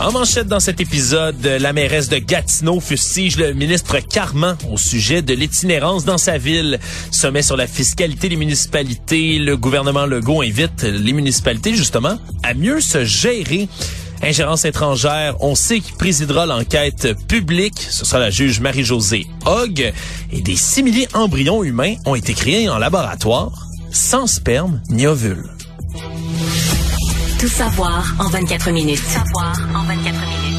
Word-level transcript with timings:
En 0.00 0.12
manchette 0.12 0.46
dans 0.46 0.60
cet 0.60 0.80
épisode, 0.80 1.44
la 1.44 1.72
mairesse 1.72 2.08
de 2.08 2.18
Gatineau 2.18 2.78
fustige 2.78 3.36
le 3.36 3.52
ministre 3.52 3.98
Carman 3.98 4.56
au 4.70 4.76
sujet 4.76 5.22
de 5.22 5.34
l'itinérance 5.34 6.04
dans 6.04 6.18
sa 6.18 6.38
ville. 6.38 6.78
Sommet 7.10 7.42
sur 7.42 7.56
la 7.56 7.66
fiscalité 7.66 8.28
des 8.28 8.36
municipalités. 8.36 9.40
Le 9.40 9.56
gouvernement 9.56 10.06
Legault 10.06 10.42
invite 10.42 10.84
les 10.84 11.12
municipalités, 11.12 11.74
justement, 11.74 12.16
à 12.44 12.54
mieux 12.54 12.80
se 12.80 13.04
gérer. 13.04 13.68
Ingérence 14.22 14.64
étrangère, 14.64 15.34
on 15.40 15.56
sait 15.56 15.80
qui 15.80 15.92
présidera 15.92 16.46
l'enquête 16.46 17.14
publique. 17.26 17.78
Ce 17.90 18.04
sera 18.04 18.20
la 18.20 18.30
juge 18.30 18.60
Marie-Josée 18.60 19.26
Hogg. 19.46 19.92
Et 20.32 20.40
des 20.40 20.56
simili 20.56 21.08
embryons 21.12 21.64
humains 21.64 21.94
ont 22.06 22.14
été 22.14 22.34
créés 22.34 22.68
en 22.68 22.78
laboratoire, 22.78 23.66
sans 23.90 24.28
sperme 24.28 24.80
ni 24.90 25.08
ovule. 25.08 25.44
Tout 27.38 27.46
savoir 27.46 28.04
en 28.18 28.28
24 28.28 28.72
minutes. 28.72 29.00
24 29.88 30.04
minutes. 30.04 30.58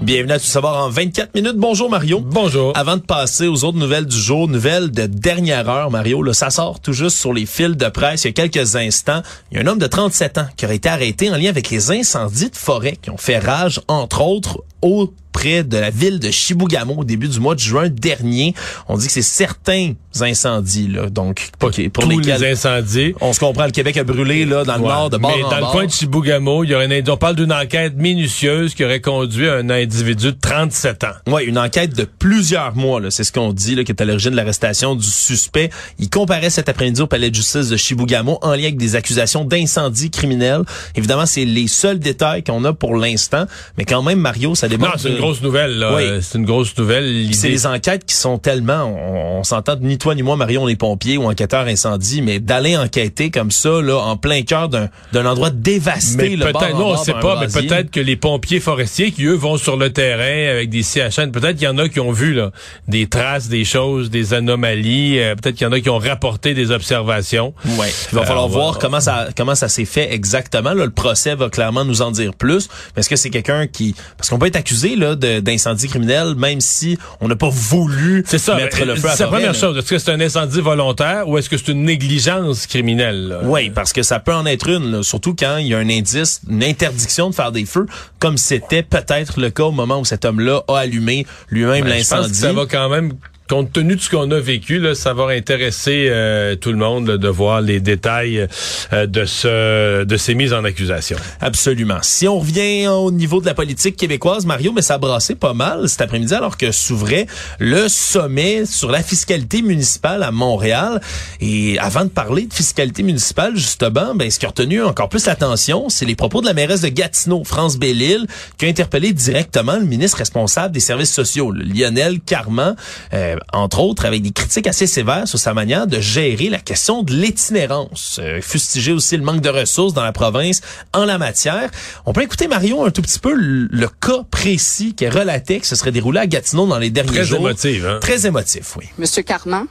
Bienvenue 0.00 0.32
à 0.32 0.38
Tout 0.38 0.46
savoir 0.46 0.86
en 0.86 0.88
24 0.88 1.34
minutes. 1.34 1.56
Bonjour 1.56 1.90
Mario. 1.90 2.20
Bonjour. 2.20 2.72
Avant 2.74 2.96
de 2.96 3.02
passer 3.02 3.46
aux 3.46 3.62
autres 3.64 3.76
nouvelles 3.76 4.06
du 4.06 4.16
jour, 4.16 4.48
nouvelles 4.48 4.90
de 4.90 5.04
dernière 5.04 5.68
heure, 5.68 5.90
Mario, 5.90 6.22
là, 6.22 6.32
ça 6.32 6.48
sort 6.48 6.80
tout 6.80 6.94
juste 6.94 7.18
sur 7.18 7.34
les 7.34 7.44
fils 7.44 7.76
de 7.76 7.88
presse 7.90 8.24
il 8.24 8.28
y 8.28 8.30
a 8.30 8.32
quelques 8.32 8.74
instants. 8.76 9.20
Il 9.52 9.58
y 9.58 9.60
a 9.60 9.64
un 9.64 9.66
homme 9.66 9.78
de 9.78 9.86
37 9.86 10.38
ans 10.38 10.46
qui 10.56 10.64
aurait 10.64 10.76
été 10.76 10.88
arrêté 10.88 11.30
en 11.30 11.36
lien 11.36 11.50
avec 11.50 11.68
les 11.68 11.90
incendies 11.90 12.48
de 12.48 12.56
forêt 12.56 12.96
qui 13.02 13.10
ont 13.10 13.18
fait 13.18 13.38
rage, 13.38 13.82
entre 13.86 14.22
autres, 14.22 14.64
au 14.82 15.12
près 15.36 15.64
de 15.64 15.76
la 15.76 15.90
ville 15.90 16.18
de 16.18 16.30
Chibougamau 16.30 16.94
au 16.96 17.04
début 17.04 17.28
du 17.28 17.40
mois 17.40 17.54
de 17.54 17.60
juin 17.60 17.90
dernier. 17.90 18.54
On 18.88 18.96
dit 18.96 19.06
que 19.06 19.12
c'est 19.12 19.20
certains 19.20 19.92
incendies 20.22 20.88
là, 20.88 21.10
donc 21.10 21.50
pas 21.58 21.68
pour 21.92 22.08
tous 22.08 22.20
les 22.20 22.44
incendies. 22.44 23.12
On 23.20 23.34
se 23.34 23.40
comprend, 23.40 23.66
le 23.66 23.70
Québec 23.70 23.98
a 23.98 24.04
brûlé 24.04 24.46
là 24.46 24.64
dans 24.64 24.76
le 24.76 24.84
nord 24.84 25.10
de 25.10 25.18
bord 25.18 25.36
Mais 25.36 25.42
dans 25.42 25.66
le 25.66 25.70
coin 25.72 25.84
de 25.84 25.90
Chibougamau, 25.90 26.64
il 26.64 26.70
y 26.70 26.74
aurait 26.74 26.86
une, 26.86 27.10
on 27.10 27.18
parle 27.18 27.36
d'une 27.36 27.52
enquête 27.52 27.96
minutieuse 27.96 28.74
qui 28.74 28.82
aurait 28.82 29.02
conduit 29.02 29.46
à 29.46 29.56
un 29.56 29.68
individu 29.68 30.32
de 30.32 30.38
37 30.40 31.04
ans. 31.04 31.08
Oui, 31.26 31.44
une 31.44 31.58
enquête 31.58 31.94
de 31.94 32.04
plusieurs 32.04 32.74
mois 32.74 33.02
là, 33.02 33.10
c'est 33.10 33.24
ce 33.24 33.32
qu'on 33.32 33.52
dit 33.52 33.74
là 33.74 33.84
qui 33.84 33.92
est 33.92 34.00
à 34.00 34.06
l'origine 34.06 34.30
de 34.30 34.36
l'arrestation 34.36 34.94
du 34.94 35.06
suspect. 35.06 35.68
Il 35.98 36.08
comparait 36.08 36.48
cet 36.48 36.70
après-midi 36.70 37.02
au 37.02 37.06
palais 37.06 37.28
de 37.28 37.34
justice 37.34 37.68
de 37.68 37.76
Chibougamau 37.76 38.38
en 38.40 38.52
lien 38.52 38.62
avec 38.62 38.78
des 38.78 38.96
accusations 38.96 39.44
d'incendie 39.44 40.10
criminel. 40.10 40.62
Évidemment, 40.94 41.26
c'est 41.26 41.44
les 41.44 41.68
seuls 41.68 41.98
détails 41.98 42.42
qu'on 42.42 42.64
a 42.64 42.72
pour 42.72 42.96
l'instant, 42.96 43.44
mais 43.76 43.84
quand 43.84 44.02
même 44.02 44.18
Mario, 44.18 44.54
ça 44.54 44.65
démontre 44.68 45.08
grosse 45.18 45.42
nouvelle. 45.42 45.78
Là. 45.78 45.94
Oui. 45.96 46.04
C'est 46.22 46.38
une 46.38 46.44
grosse 46.44 46.76
nouvelle. 46.76 47.28
C'est 47.34 47.48
les 47.48 47.66
enquêtes 47.66 48.04
qui 48.04 48.14
sont 48.14 48.38
tellement, 48.38 48.84
on, 48.84 49.38
on 49.40 49.44
s'entend 49.44 49.76
ni 49.80 49.98
toi 49.98 50.14
ni 50.14 50.22
moi, 50.22 50.36
Marion, 50.36 50.66
les 50.66 50.76
pompiers 50.76 51.16
ou 51.18 51.24
enquêteurs 51.28 51.66
incendies, 51.66 52.22
mais 52.22 52.38
d'aller 52.40 52.76
enquêter 52.76 53.30
comme 53.30 53.50
ça, 53.50 53.80
là, 53.82 53.96
en 53.98 54.16
plein 54.16 54.42
cœur 54.42 54.68
d'un, 54.68 54.88
d'un 55.12 55.26
endroit 55.26 55.50
dévasté. 55.50 56.16
Mais 56.30 56.36
le 56.36 56.44
peut-être, 56.46 56.78
non, 56.78 56.90
on 56.90 56.96
sait 56.96 57.12
pas, 57.12 57.38
mais 57.40 57.46
peut-être 57.48 57.90
que 57.90 58.00
les 58.00 58.16
pompiers 58.16 58.60
forestiers 58.60 59.10
qui 59.12 59.24
eux 59.24 59.34
vont 59.34 59.56
sur 59.56 59.76
le 59.76 59.92
terrain 59.92 60.50
avec 60.52 60.70
des 60.70 60.82
CHN, 60.82 61.30
peut-être 61.32 61.56
qu'il 61.56 61.64
y 61.66 61.68
en 61.68 61.78
a 61.78 61.88
qui 61.88 62.00
ont 62.00 62.12
vu 62.12 62.32
là 62.34 62.50
des 62.88 63.06
traces, 63.06 63.48
des 63.48 63.64
choses, 63.64 64.10
des 64.10 64.34
anomalies. 64.34 65.18
euh, 65.18 65.34
peut-être 65.34 65.54
qu'il 65.56 65.66
y 65.66 65.68
en 65.68 65.72
a 65.72 65.80
qui 65.80 65.90
ont 65.90 65.98
rapporté 65.98 66.54
des 66.54 66.70
observations. 66.70 67.54
Ouais. 67.78 67.88
Il 68.12 68.16
va 68.16 68.22
Euh, 68.22 68.24
falloir 68.24 68.48
voir 68.48 68.78
comment 68.78 69.00
ça 69.00 69.28
comment 69.36 69.54
ça 69.54 69.68
s'est 69.68 69.84
fait 69.84 70.12
exactement. 70.12 70.72
Là, 70.72 70.84
le 70.84 70.90
procès 70.90 71.34
va 71.34 71.48
clairement 71.50 71.84
nous 71.84 72.02
en 72.02 72.10
dire 72.10 72.34
plus. 72.34 72.68
Mais 72.94 73.00
est-ce 73.00 73.08
que 73.08 73.16
c'est 73.16 73.30
quelqu'un 73.30 73.66
qui 73.66 73.94
parce 74.16 74.30
qu'on 74.30 74.38
peut 74.38 74.46
être 74.46 74.55
accusé 74.56 74.96
là 74.96 75.14
d'incendie 75.14 75.88
criminel 75.88 76.34
même 76.36 76.60
si 76.60 76.98
on 77.20 77.28
n'a 77.28 77.36
pas 77.36 77.48
voulu 77.50 78.24
ça. 78.26 78.56
mettre 78.56 78.84
le 78.84 78.96
feu 78.96 79.08
à 79.08 79.16
C'est 79.16 79.22
la 79.24 79.28
première 79.28 79.52
là. 79.52 79.58
chose. 79.58 79.76
Est-ce 79.78 79.90
que 79.90 79.98
c'est 79.98 80.10
un 80.12 80.20
incendie 80.20 80.60
volontaire 80.60 81.28
ou 81.28 81.38
est-ce 81.38 81.48
que 81.48 81.56
c'est 81.56 81.68
une 81.72 81.84
négligence 81.84 82.66
criminelle? 82.66 83.28
là? 83.28 83.40
Oui, 83.44 83.70
parce 83.70 83.92
que 83.92 84.02
ça 84.02 84.18
peut 84.20 84.34
en 84.34 84.46
être 84.46 84.68
une, 84.68 84.90
là, 84.90 85.02
surtout 85.02 85.34
quand 85.34 85.58
il 85.58 85.68
y 85.68 85.74
a 85.74 85.78
un 85.78 85.88
indice, 85.88 86.40
une 86.48 86.64
interdiction 86.64 87.30
de 87.30 87.34
faire 87.34 87.52
des 87.52 87.64
feux, 87.66 87.86
comme 88.18 88.36
c'était 88.38 88.82
peut-être 88.82 89.40
le 89.40 89.50
cas 89.50 89.64
au 89.64 89.72
moment 89.72 90.00
où 90.00 90.04
cet 90.04 90.24
homme-là 90.24 90.62
a 90.68 90.78
allumé 90.78 91.26
lui-même 91.50 91.84
Ben, 91.84 91.90
l'incendie. 91.90 92.34
ça 92.34 92.52
va 92.52 92.66
quand 92.66 92.88
même, 92.88 93.12
compte 93.48 93.72
tenu 93.72 93.96
de 93.96 94.00
ce 94.00 94.10
qu'on 94.10 94.30
a 94.30 94.40
vécu, 94.40 94.78
là, 94.78 94.94
ça 94.94 95.14
va 95.14 95.28
intéresser 95.28 96.08
euh, 96.10 96.56
tout 96.56 96.70
le 96.70 96.78
monde 96.78 97.08
là, 97.08 97.16
de 97.16 97.28
voir 97.28 97.60
les 97.60 97.80
détails 97.80 98.46
euh, 98.92 99.06
de 99.06 99.24
ce 99.24 100.04
de 100.04 100.16
ces 100.16 100.34
mises 100.34 100.52
en 100.52 100.64
accusation. 100.64 101.16
Absolument. 101.40 101.98
Si 102.02 102.26
on 102.28 102.38
revient 102.38 102.88
au 102.88 103.10
niveau 103.10 103.40
de 103.40 103.46
la 103.46 103.54
politique 103.54 103.96
québécoise, 103.96 104.46
Mario, 104.46 104.72
mais 104.72 104.82
ça 104.82 104.94
a 104.94 104.98
brassé 104.98 105.34
pas 105.34 105.54
mal 105.54 105.88
cet 105.88 106.00
après-midi 106.00 106.34
alors 106.34 106.56
que 106.56 106.72
s'ouvrait 106.72 107.26
le 107.58 107.88
sommet 107.88 108.66
sur 108.66 108.90
la 108.90 109.02
fiscalité 109.02 109.62
municipale 109.62 110.22
à 110.22 110.30
Montréal. 110.30 111.00
Et 111.40 111.78
avant 111.78 112.04
de 112.04 112.10
parler 112.10 112.46
de 112.46 112.54
fiscalité 112.54 113.02
municipale, 113.02 113.56
justement, 113.56 114.14
ben, 114.14 114.30
ce 114.30 114.38
qui 114.38 114.46
a 114.46 114.48
retenu 114.48 114.82
encore 114.82 115.08
plus 115.08 115.26
l'attention, 115.26 115.88
c'est 115.88 116.04
les 116.04 116.16
propos 116.16 116.40
de 116.40 116.46
la 116.46 116.54
mairesse 116.54 116.82
de 116.82 116.88
Gatineau, 116.88 117.44
France 117.44 117.78
Bellil, 117.78 118.26
qui 118.58 118.66
a 118.66 118.68
interpellé 118.68 119.12
directement 119.12 119.76
le 119.76 119.84
ministre 119.84 120.18
responsable 120.18 120.74
des 120.74 120.80
services 120.80 121.12
sociaux, 121.12 121.52
Lionel 121.52 122.20
Carman, 122.20 122.76
euh, 123.12 123.35
entre 123.52 123.80
autres 123.80 124.04
avec 124.04 124.22
des 124.22 124.30
critiques 124.30 124.66
assez 124.66 124.86
sévères 124.86 125.26
sur 125.28 125.38
sa 125.38 125.54
manière 125.54 125.86
de 125.86 126.00
gérer 126.00 126.48
la 126.48 126.58
question 126.58 127.02
de 127.02 127.12
l'itinérance. 127.12 128.18
Euh, 128.22 128.40
fustiger 128.40 128.92
aussi 128.92 129.16
le 129.16 129.22
manque 129.22 129.40
de 129.40 129.48
ressources 129.48 129.94
dans 129.94 130.04
la 130.04 130.12
province 130.12 130.60
en 130.92 131.04
la 131.04 131.18
matière. 131.18 131.70
On 132.04 132.12
peut 132.12 132.22
écouter, 132.22 132.48
Mario, 132.48 132.84
un 132.84 132.90
tout 132.90 133.02
petit 133.02 133.18
peu 133.18 133.34
le, 133.34 133.68
le 133.70 133.88
cas 133.88 134.22
précis 134.30 134.94
qui 134.94 135.08
relatait 135.08 135.60
que 135.60 135.66
ce 135.66 135.76
serait 135.76 135.92
déroulé 135.92 136.20
à 136.20 136.26
Gatineau 136.26 136.66
dans 136.66 136.78
les 136.78 136.90
derniers 136.90 137.12
Très 137.12 137.24
jours. 137.24 137.38
émotif, 137.40 137.84
hein? 137.86 137.98
Très 138.00 138.26
émotif, 138.26 138.76
oui. 138.76 138.84
Monsieur 138.98 139.22
Carman, 139.22 139.66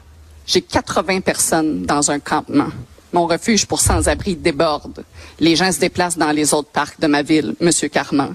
j'ai 0.48 0.62
80 0.62 1.22
personnes 1.22 1.84
dans 1.86 2.12
un 2.12 2.20
campement. 2.20 2.70
Mon 3.14 3.28
refuge 3.28 3.66
pour 3.66 3.80
sans-abri 3.80 4.36
déborde. 4.36 5.04
Les 5.40 5.56
gens 5.56 5.72
se 5.72 5.80
déplacent 5.80 6.18
dans 6.18 6.32
les 6.32 6.54
autres 6.54 6.70
parcs 6.70 7.00
de 7.00 7.08
ma 7.08 7.22
ville, 7.22 7.56
Monsieur 7.62 7.88
Carman. 7.88 8.34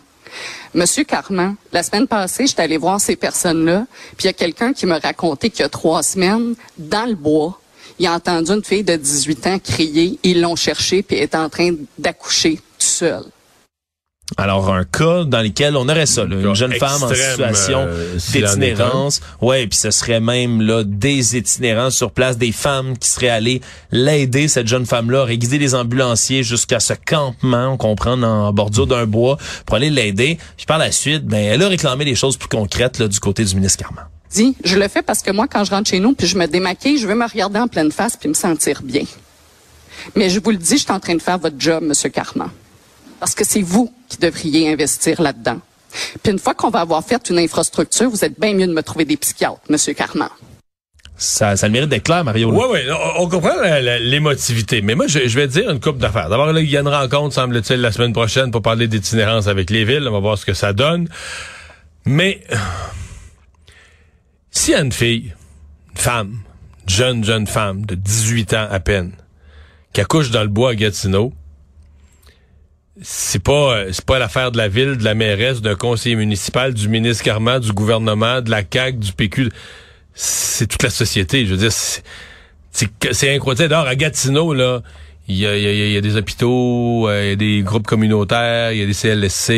Monsieur 0.75 1.05
Carman, 1.05 1.57
la 1.73 1.83
semaine 1.83 2.07
passée, 2.07 2.47
j'étais 2.47 2.63
allé 2.63 2.77
voir 2.77 3.01
ces 3.01 3.17
personnes-là, 3.17 3.87
puis 4.17 4.25
il 4.25 4.27
y 4.27 4.31
a 4.31 4.33
quelqu'un 4.33 4.73
qui 4.73 4.87
m'a 4.87 4.99
raconté 4.99 5.51
qu'il 5.51 5.61
y 5.61 5.65
a 5.65 5.69
trois 5.69 6.03
semaines, 6.03 6.55
dans 6.79 7.07
le 7.07 7.15
bois, 7.15 7.61
il 7.99 8.07
a 8.07 8.15
entendu 8.15 8.53
une 8.53 8.65
fille 8.65 8.85
de 8.85 8.97
18 8.97 9.47
ans 9.47 9.59
crier, 9.59 10.19
ils 10.23 10.41
l'ont 10.41 10.57
cherchée, 10.57 11.03
puis 11.03 11.17
elle 11.17 11.25
est 11.25 11.35
en 11.35 11.49
train 11.49 11.75
d'accoucher 11.99 12.57
tout 12.57 12.87
seul. 12.87 13.25
Alors, 14.37 14.73
un 14.73 14.85
cas 14.85 15.25
dans 15.25 15.43
lequel 15.43 15.77
on 15.77 15.89
aurait 15.89 16.07
ça, 16.07 16.25
là, 16.25 16.37
une 16.37 16.55
jeune 16.55 16.73
femme 16.75 17.03
en 17.03 17.09
situation 17.09 17.81
euh, 17.81 18.15
d'itinérance. 18.15 19.21
Ouais, 19.41 19.67
puis 19.67 19.79
ce 19.79 19.91
serait 19.91 20.21
même 20.21 20.63
là 20.63 20.85
des 20.85 21.37
itinérants 21.37 21.91
sur 21.91 22.11
place, 22.13 22.39
des 22.39 22.53
femmes 22.53 22.97
qui 22.97 23.09
seraient 23.09 23.29
allées 23.29 23.61
l'aider, 23.91 24.49
cette 24.49 24.69
jeune 24.69 24.87
femme-là, 24.87 25.23
aurait 25.23 25.39
guidé 25.39 25.59
les 25.59 25.75
ambulanciers 25.75 26.43
jusqu'à 26.43 26.81
ce 26.81 26.95
campement, 26.95 27.73
on 27.73 27.77
comprend, 27.77 28.21
en 28.23 28.53
bordure 28.53 28.87
d'un 28.87 29.07
bois, 29.07 29.37
pour 29.67 29.77
aller 29.77 29.91
l'aider. 29.91 30.39
Puis 30.57 30.67
par 30.67 30.79
la 30.79 30.93
suite, 30.93 31.25
ben, 31.25 31.39
elle 31.39 31.63
a 31.63 31.69
réclamé 31.69 32.05
des 32.05 32.15
choses 32.15 32.37
plus 32.37 32.49
concrètes 32.49 32.99
là, 32.99 33.09
du 33.09 33.19
côté 33.19 33.45
du 33.45 33.55
ministre 33.55 33.79
Carman. 33.79 34.05
dit, 34.31 34.57
je 34.65 34.77
le 34.77 34.89
fais 34.89 35.03
parce 35.03 35.23
que 35.23 35.31
moi, 35.33 35.47
quand 35.49 35.65
je 35.65 35.71
rentre 35.71 35.91
chez 35.91 35.99
nous, 35.99 36.15
puis 36.15 36.27
je 36.27 36.39
me 36.39 36.47
démaquille, 36.47 36.99
je 36.99 37.07
veux 37.07 37.15
me 37.15 37.27
regarder 37.27 37.59
en 37.59 37.69
pleine 37.69 37.91
face 37.91 38.17
puis 38.17 38.29
me 38.29 38.35
sentir 38.35 38.81
bien. 38.83 39.05
Mais 40.17 40.31
je 40.31 40.41
vous 40.41 40.51
le 40.51 40.57
dis, 40.57 40.77
je 40.77 40.83
suis 40.85 40.93
en 40.93 41.01
train 41.01 41.15
de 41.15 41.23
faire 41.23 41.39
votre 41.39 41.57
job, 41.59 41.83
Monsieur 41.83 42.09
Carman. 42.09 42.51
Parce 43.21 43.35
que 43.35 43.45
c'est 43.45 43.63
vous 43.63 43.93
qui 44.09 44.17
devriez 44.19 44.73
investir 44.73 45.21
là-dedans. 45.21 45.61
Puis 46.23 46.33
une 46.33 46.39
fois 46.39 46.55
qu'on 46.55 46.71
va 46.71 46.81
avoir 46.81 47.05
fait 47.05 47.29
une 47.31 47.39
infrastructure, 47.39 48.09
vous 48.09 48.25
êtes 48.25 48.41
bien 48.41 48.55
mieux 48.55 48.67
de 48.67 48.73
me 48.73 48.83
trouver 48.83 49.05
des 49.05 49.17
psychiatres, 49.17 49.61
Monsieur 49.69 49.93
Carman. 49.93 50.31
Ça, 51.17 51.55
ça 51.55 51.67
le 51.67 51.73
mérite 51.73 51.91
d'être 51.91 52.05
clair, 52.05 52.25
Mario. 52.25 52.51
Oui, 52.51 52.65
oui, 52.71 52.79
on, 52.91 53.25
on 53.25 53.29
comprend 53.29 53.53
l'émotivité. 54.01 54.81
Mais 54.81 54.95
moi, 54.95 55.07
je, 55.07 55.29
je 55.29 55.39
vais 55.39 55.47
te 55.49 55.53
dire 55.53 55.69
une 55.69 55.79
coupe 55.79 55.99
d'affaires. 55.99 56.31
D'abord, 56.31 56.51
là, 56.51 56.61
il 56.61 56.71
y 56.71 56.79
a 56.79 56.81
une 56.81 56.89
rencontre, 56.89 57.35
semble-t-il, 57.35 57.81
la 57.83 57.93
semaine 57.93 58.15
prochaine 58.15 58.51
pour 58.51 58.63
parler 58.63 58.89
d'itinérance 58.89 59.47
avec 59.47 59.69
les 59.69 59.85
villes. 59.85 60.09
On 60.09 60.13
va 60.13 60.21
voir 60.21 60.39
ce 60.39 60.47
que 60.47 60.55
ça 60.55 60.73
donne. 60.73 61.09
Mais 62.07 62.41
euh, 62.51 62.57
s'il 64.51 64.73
y 64.73 64.77
a 64.77 64.81
une 64.81 64.93
fille, 64.93 65.35
une 65.91 65.99
femme, 65.99 66.39
une 66.85 66.89
jeune, 66.89 67.25
jeune 67.25 67.47
femme 67.47 67.85
de 67.85 67.95
18 67.97 68.55
ans 68.55 68.69
à 68.71 68.81
peine, 68.81 69.13
qui 69.93 70.01
accouche 70.01 70.31
dans 70.31 70.43
le 70.43 70.49
bois 70.49 70.71
à 70.71 70.75
Gatineau, 70.75 71.35
c'est 73.03 73.43
pas 73.43 73.75
euh, 73.77 73.89
c'est 73.93 74.05
pas 74.05 74.19
l'affaire 74.19 74.53
de 74.53 74.59
la 74.59 74.69
ville, 74.69 74.97
de 74.97 75.05
la 75.05 75.15
mairesse, 75.15 75.61
d'un 75.63 75.75
conseiller 75.75 76.17
municipal, 76.17 76.75
du 76.75 76.89
ministre 76.89 77.25
Carman, 77.25 77.59
du 77.61 77.73
gouvernement, 77.73 78.41
de 78.41 78.51
la 78.51 78.63
CAQ, 78.71 78.99
du 78.99 79.13
PQ. 79.13 79.49
C'est 80.15 80.67
toute 80.67 80.83
la 80.83 80.91
société. 80.91 81.47
Je 81.47 81.53
veux 81.55 81.57
dire, 81.57 81.73
c'est 81.73 83.35
incroyable. 83.35 83.69
D'ailleurs, 83.69 83.87
à 83.87 83.95
Gatineau, 83.97 84.53
là, 84.55 84.83
il 85.29 85.37
y 85.37 85.47
a, 85.47 85.57
il 85.57 85.63
y 85.63 85.67
a- 85.67 85.73
il 85.87 85.93
y 85.93 85.97
a 85.97 86.01
des 86.01 86.17
hôpitaux, 86.17 87.09
euh, 87.09 87.23
il 87.25 87.29
y 87.31 87.33
a 87.33 87.37
des 87.37 87.63
groupes 87.63 87.87
communautaires, 87.87 88.73
il 88.73 88.79
y 88.81 88.83
a 88.83 88.87
des 88.87 88.93
CLSC, 88.95 89.51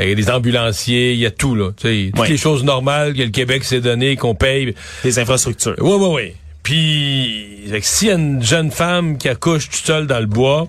euh, 0.00 0.04
il 0.04 0.08
y 0.08 0.12
a 0.12 0.14
des 0.14 0.30
ambulanciers, 0.30 1.12
il 1.12 1.18
y 1.18 1.26
a 1.26 1.30
tout, 1.30 1.54
là. 1.54 1.70
Toutes 1.76 2.28
les 2.28 2.36
choses 2.36 2.64
normales 2.64 3.14
que 3.14 3.22
le 3.22 3.28
Québec 3.30 3.64
s'est 3.64 3.80
donné, 3.80 4.16
qu'on 4.16 4.34
paye. 4.34 4.74
Les 5.04 5.18
infrastructures. 5.18 5.74
Oui, 5.78 5.96
oui, 5.98 6.08
oui. 6.10 6.32
Puis, 6.62 7.80
s'il 7.82 8.08
y 8.08 8.10
a 8.10 8.14
une 8.14 8.42
jeune 8.42 8.70
femme 8.70 9.18
qui 9.18 9.28
accouche 9.28 9.68
toute 9.68 9.84
seule 9.84 10.06
dans 10.06 10.20
le 10.20 10.26
bois, 10.26 10.68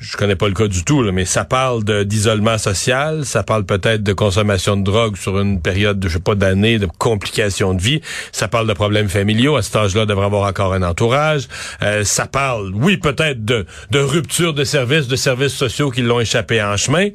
je 0.00 0.16
connais 0.16 0.34
pas 0.34 0.48
le 0.48 0.54
cas 0.54 0.66
du 0.66 0.82
tout, 0.82 1.02
là, 1.02 1.12
mais 1.12 1.26
ça 1.26 1.44
parle 1.44 1.84
d'isolement 2.06 2.56
social, 2.56 3.26
ça 3.26 3.42
parle 3.42 3.64
peut-être 3.66 4.02
de 4.02 4.12
consommation 4.14 4.76
de 4.78 4.82
drogue 4.82 5.16
sur 5.18 5.38
une 5.38 5.60
période 5.60 6.00
de, 6.00 6.08
je 6.08 6.14
sais 6.14 6.20
pas, 6.20 6.34
d'années, 6.34 6.78
de 6.78 6.86
complications 6.86 7.74
de 7.74 7.82
vie, 7.82 8.00
ça 8.32 8.48
parle 8.48 8.66
de 8.66 8.72
problèmes 8.72 9.10
familiaux, 9.10 9.56
à 9.56 9.62
cet 9.62 9.76
âge-là, 9.76 10.06
devrait 10.06 10.24
avoir 10.24 10.48
encore 10.48 10.72
un 10.72 10.82
entourage, 10.82 11.48
Euh, 11.82 12.02
ça 12.04 12.26
parle, 12.26 12.72
oui, 12.74 12.96
peut-être 12.96 13.44
de, 13.44 13.66
de 13.90 13.98
rupture 13.98 14.54
de 14.54 14.64
services, 14.64 15.06
de 15.06 15.16
services 15.16 15.54
sociaux 15.54 15.90
qui 15.90 16.00
l'ont 16.02 16.20
échappé 16.20 16.62
en 16.62 16.76
chemin, 16.78 17.08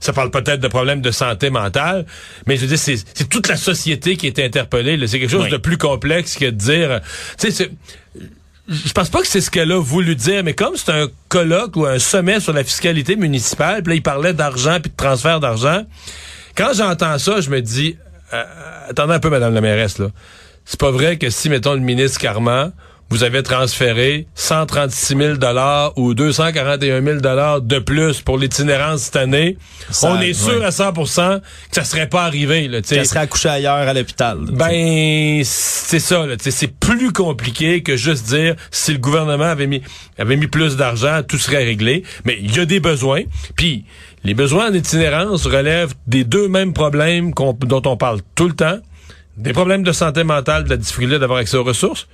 ça 0.00 0.12
parle 0.14 0.30
peut-être 0.30 0.60
de 0.60 0.68
problèmes 0.68 1.02
de 1.02 1.10
santé 1.10 1.50
mentale, 1.50 2.06
mais 2.46 2.56
je 2.56 2.62
veux 2.62 2.68
dire, 2.68 2.78
c'est 2.78 3.28
toute 3.28 3.48
la 3.48 3.56
société 3.56 4.16
qui 4.16 4.26
est 4.26 4.38
interpellée, 4.38 4.98
c'est 5.06 5.20
quelque 5.20 5.30
chose 5.30 5.44
Oui. 5.44 5.50
de 5.50 5.58
plus 5.58 5.76
complexe 5.78 6.36
que 6.36 6.46
de 6.46 6.50
dire, 6.52 7.00
tu 7.38 7.50
sais, 7.50 7.50
c'est 7.50 7.70
je 8.70 8.92
pense 8.92 9.10
pas 9.10 9.20
que 9.20 9.26
c'est 9.26 9.40
ce 9.40 9.50
qu'elle 9.50 9.72
a 9.72 9.80
voulu 9.80 10.14
dire, 10.14 10.44
mais 10.44 10.54
comme 10.54 10.76
c'est 10.76 10.92
un 10.92 11.08
colloque 11.28 11.76
ou 11.76 11.86
un 11.86 11.98
sommet 11.98 12.38
sur 12.38 12.52
la 12.52 12.62
fiscalité 12.62 13.16
municipale, 13.16 13.82
puis 13.82 13.92
là, 13.92 13.96
il 13.96 14.02
parlait 14.02 14.32
d'argent 14.32 14.78
puis 14.80 14.90
de 14.90 14.96
transfert 14.96 15.40
d'argent, 15.40 15.82
quand 16.56 16.72
j'entends 16.74 17.18
ça, 17.18 17.40
je 17.40 17.50
me 17.50 17.60
dis, 17.60 17.96
euh, 18.32 18.44
attendez 18.88 19.14
un 19.14 19.18
peu, 19.18 19.28
Madame 19.28 19.54
la 19.54 19.60
mairesse, 19.60 19.98
là. 19.98 20.06
C'est 20.64 20.78
pas 20.78 20.92
vrai 20.92 21.18
que 21.18 21.30
si, 21.30 21.48
mettons, 21.48 21.74
le 21.74 21.80
ministre 21.80 22.20
Carman, 22.20 22.72
vous 23.10 23.24
avez 23.24 23.42
transféré 23.42 24.26
136 24.36 25.16
000 25.16 25.34
ou 25.96 26.14
241 26.14 27.02
000 27.02 27.16
de 27.60 27.78
plus 27.80 28.20
pour 28.20 28.38
l'itinérance 28.38 29.02
cette 29.02 29.16
année, 29.16 29.58
Ça, 29.90 30.12
on 30.12 30.20
est 30.20 30.32
sûr 30.32 30.60
ouais. 30.60 30.64
à 30.64 30.70
100% 30.70 31.40
que 31.40 31.44
ça 31.72 31.82
serait 31.82 32.08
pas 32.08 32.22
arrivé. 32.22 32.68
Là. 32.68 32.78
Elle 32.88 33.06
serait 33.06 33.20
accouchée 33.20 33.48
ailleurs 33.48 33.74
à 33.74 33.92
l'hôpital. 33.92 34.38
Ben, 34.52 35.42
c'est 35.44 35.98
ça, 35.98 36.24
C'est 36.38 36.72
plus 36.72 37.12
compliqué 37.12 37.82
que 37.82 37.96
juste 37.96 38.26
dire 38.26 38.54
si 38.70 38.92
le 38.92 38.98
gouvernement 38.98 39.44
avait 39.44 39.66
mis, 39.66 39.82
avait 40.16 40.36
mis 40.36 40.46
plus 40.46 40.76
d'argent, 40.76 41.22
tout 41.26 41.38
serait 41.38 41.64
réglé. 41.64 42.04
Mais 42.24 42.38
il 42.40 42.54
y 42.54 42.60
a 42.60 42.64
des 42.64 42.78
besoins. 42.78 43.22
Puis, 43.56 43.84
les 44.22 44.34
besoins 44.34 44.70
en 44.70 44.74
itinérance 44.74 45.46
relèvent 45.46 45.94
des 46.06 46.22
deux 46.22 46.46
mêmes 46.46 46.72
problèmes 46.72 47.32
dont 47.32 47.82
on 47.86 47.96
parle 47.96 48.20
tout 48.36 48.46
le 48.46 48.54
temps. 48.54 48.78
Des 49.36 49.52
problèmes 49.52 49.82
de 49.82 49.92
santé 49.92 50.22
mentale, 50.22 50.64
de 50.64 50.70
la 50.70 50.76
difficulté 50.76 51.18
d'avoir 51.18 51.40
accès 51.40 51.56
aux 51.56 51.64
ressources. 51.64 52.06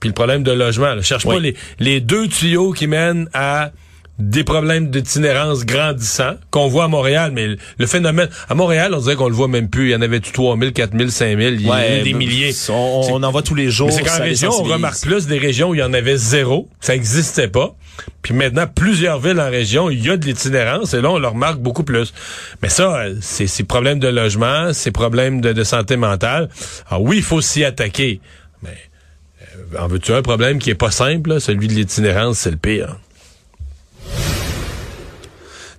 Puis 0.00 0.08
le 0.08 0.14
problème 0.14 0.42
de 0.42 0.52
logement. 0.52 0.94
là. 0.94 1.02
Cherche 1.02 1.26
pas 1.26 1.38
les, 1.38 1.54
les 1.78 2.00
deux 2.00 2.26
tuyaux 2.28 2.72
qui 2.72 2.86
mènent 2.86 3.28
à 3.34 3.70
des 4.18 4.44
problèmes 4.44 4.90
d'itinérance 4.90 5.64
grandissants 5.64 6.34
qu'on 6.50 6.68
voit 6.68 6.84
à 6.84 6.88
Montréal, 6.88 7.32
mais 7.34 7.56
le 7.78 7.86
phénomène... 7.86 8.28
À 8.50 8.54
Montréal, 8.54 8.92
on 8.94 8.98
dirait 9.00 9.16
qu'on 9.16 9.30
le 9.30 9.34
voit 9.34 9.48
même 9.48 9.70
plus. 9.70 9.88
Il 9.88 9.92
y 9.92 9.94
en 9.94 10.02
avait 10.02 10.20
3 10.20 10.58
000, 10.58 10.72
4 10.72 10.92
000, 10.94 11.08
5 11.08 11.38
000, 11.38 11.38
il 11.54 11.62
y 11.66 11.70
a 11.70 12.02
des 12.02 12.12
milliers. 12.12 12.52
On, 12.68 13.00
on 13.12 13.22
en 13.22 13.30
voit 13.30 13.40
tous 13.42 13.54
les 13.54 13.70
jours. 13.70 13.86
Mais 13.88 13.94
c'est 13.94 14.02
qu'en 14.02 14.18
région, 14.22 14.50
on 14.52 14.62
remarque 14.62 15.00
plus 15.00 15.26
des 15.26 15.38
régions 15.38 15.70
où 15.70 15.74
il 15.74 15.78
y 15.78 15.82
en 15.82 15.94
avait 15.94 16.18
zéro. 16.18 16.68
Ça 16.80 16.94
existait 16.94 17.48
pas. 17.48 17.74
Puis 18.20 18.34
maintenant, 18.34 18.66
plusieurs 18.66 19.20
villes 19.20 19.40
en 19.40 19.48
région, 19.50 19.88
il 19.88 20.04
y 20.04 20.10
a 20.10 20.18
de 20.18 20.26
l'itinérance 20.26 20.92
et 20.92 21.00
là, 21.00 21.10
on 21.10 21.18
le 21.18 21.28
remarque 21.28 21.58
beaucoup 21.60 21.84
plus. 21.84 22.12
Mais 22.62 22.68
ça, 22.68 22.94
euh, 22.94 23.14
c'est 23.22 23.46
ces 23.46 23.64
problèmes 23.64 23.98
de 24.00 24.08
logement, 24.08 24.74
ces 24.74 24.90
problèmes 24.90 25.40
de, 25.40 25.54
de 25.54 25.64
santé 25.64 25.96
mentale. 25.96 26.50
Alors 26.90 27.02
oui, 27.02 27.16
il 27.18 27.22
faut 27.22 27.40
s'y 27.40 27.64
attaquer. 27.64 28.20
Mais 28.62 28.76
en 29.78 29.86
veux-tu 29.88 30.12
un 30.12 30.22
problème 30.22 30.58
qui 30.58 30.70
est 30.70 30.74
pas 30.74 30.90
simple? 30.90 31.40
Celui 31.40 31.68
de 31.68 31.74
l'itinérance, 31.74 32.38
c'est 32.38 32.50
le 32.50 32.56
pire. 32.56 32.96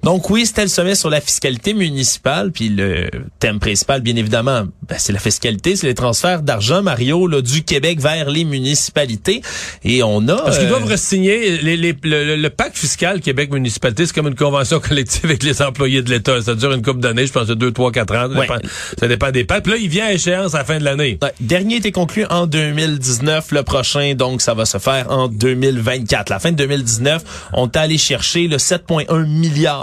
Donc 0.04 0.30
oui, 0.30 0.46
c'était 0.46 0.64
le 0.64 0.68
sommet 0.68 0.96
sur 0.96 1.10
la 1.10 1.22
fiscalité 1.22 1.74
municipale, 1.74 2.52
puis 2.52 2.70
le 2.70 3.10
thème 3.40 3.60
principal, 3.60 4.02
bien 4.02 4.16
évidemment, 4.16 4.64
ben, 4.90 4.96
c'est 4.98 5.14
la 5.14 5.20
fiscalité, 5.20 5.76
c'est 5.76 5.86
les 5.88 5.94
transferts 5.94 6.42
d'argent, 6.42 6.82
Mario, 6.82 7.28
là, 7.28 7.42
du 7.42 7.64
Québec 7.64 8.00
vers 8.00 8.30
les 8.30 8.44
municipalités. 8.46 9.42
Et 9.84 10.02
on 10.02 10.28
a... 10.28 10.36
Parce 10.38 10.58
qu'ils 10.58 10.68
euh, 10.68 10.70
doivent 10.70 10.92
re-signer 10.92 11.58
les, 11.62 11.78
les- 11.78 11.96
le, 12.04 12.26
le- 12.26 12.36
le 12.36 12.50
pacte 12.50 12.78
fiscal 12.78 13.22
Québec 13.22 13.52
municipalité, 13.52 14.06
c'est 14.08 14.14
comme 14.14 14.28
une 14.28 14.36
convention 14.36 14.80
collective 14.80 15.26
avec 15.26 15.44
les 15.44 15.62
employés 15.62 16.02
de 16.02 16.10
l'État. 16.10 16.42
Ça 16.42 16.56
dure 16.56 16.72
une 16.74 16.82
couple 16.82 17.00
d'années, 17.00 17.28
je 17.28 17.32
pense 17.32 17.48
de 17.48 17.54
deux, 17.54 17.72
trois, 17.72 17.92
quatre 17.92 18.16
ans. 18.16 18.28
Ça, 18.32 18.40
Ouais. 18.40 18.48
dépend, 18.48 18.68
ça 19.00 19.08
dépend 19.08 19.32
des 19.32 19.44
pactes. 19.44 19.64
Puis 19.66 19.74
là, 19.74 19.80
il 19.80 19.90
vient 19.90 20.06
à 20.08 20.14
échéance 20.14 20.56
à 20.56 20.60
la 20.60 20.66
fin 20.66 20.80
de 20.80 20.84
l'année. 20.84 21.20
Ouais, 21.22 21.34
dernier 21.40 21.76
était 21.76 21.92
conclu 21.92 22.26
en 22.30 22.48
2019, 22.48 23.52
le 23.52 23.64
prochain, 23.64 24.14
donc 24.16 24.42
ça 24.42 24.54
va 24.56 24.66
se 24.66 24.80
faire 24.80 25.12
en 25.12 25.28
2024. 25.28 26.30
La 26.30 26.40
fin 26.40 26.52
de 26.52 26.58
2019, 26.58 27.24
on 27.54 27.68
est 27.68 27.78
allé 27.78 27.98
chercher 27.98 28.48
le 28.48 28.58
7,1 28.58 29.26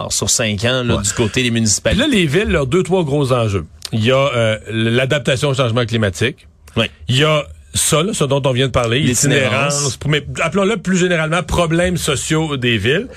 milliards 0.08 0.12
sur 0.12 0.30
5 0.30 0.64
ans 0.64 0.84
là, 0.84 0.96
du 1.02 1.12
côté 1.12 1.42
des 1.42 1.50
Puis 1.50 1.50
municipalités. 1.50 2.02
là, 2.02 2.08
les 2.08 2.26
villes, 2.26 2.48
leurs 2.48 2.66
deux, 2.66 2.82
trois 2.82 3.04
gros 3.04 3.32
enjeux. 3.32 3.66
Il 3.92 4.04
y 4.04 4.10
a 4.10 4.16
euh, 4.16 4.58
l'adaptation 4.70 5.48
au 5.48 5.54
changement 5.54 5.86
climatique. 5.86 6.46
Ouais. 6.76 6.90
Il 7.08 7.16
y 7.16 7.24
a 7.24 7.46
ça, 7.74 8.02
là, 8.02 8.12
ce 8.12 8.24
dont 8.24 8.42
on 8.44 8.52
vient 8.52 8.66
de 8.66 8.72
parler, 8.72 9.00
l'itinérance, 9.00 9.98
mais 10.06 10.24
appelons-le 10.40 10.76
plus 10.78 10.96
généralement 10.96 11.42
problèmes 11.42 11.96
sociaux 11.96 12.56
des 12.56 12.78
villes. 12.78 13.08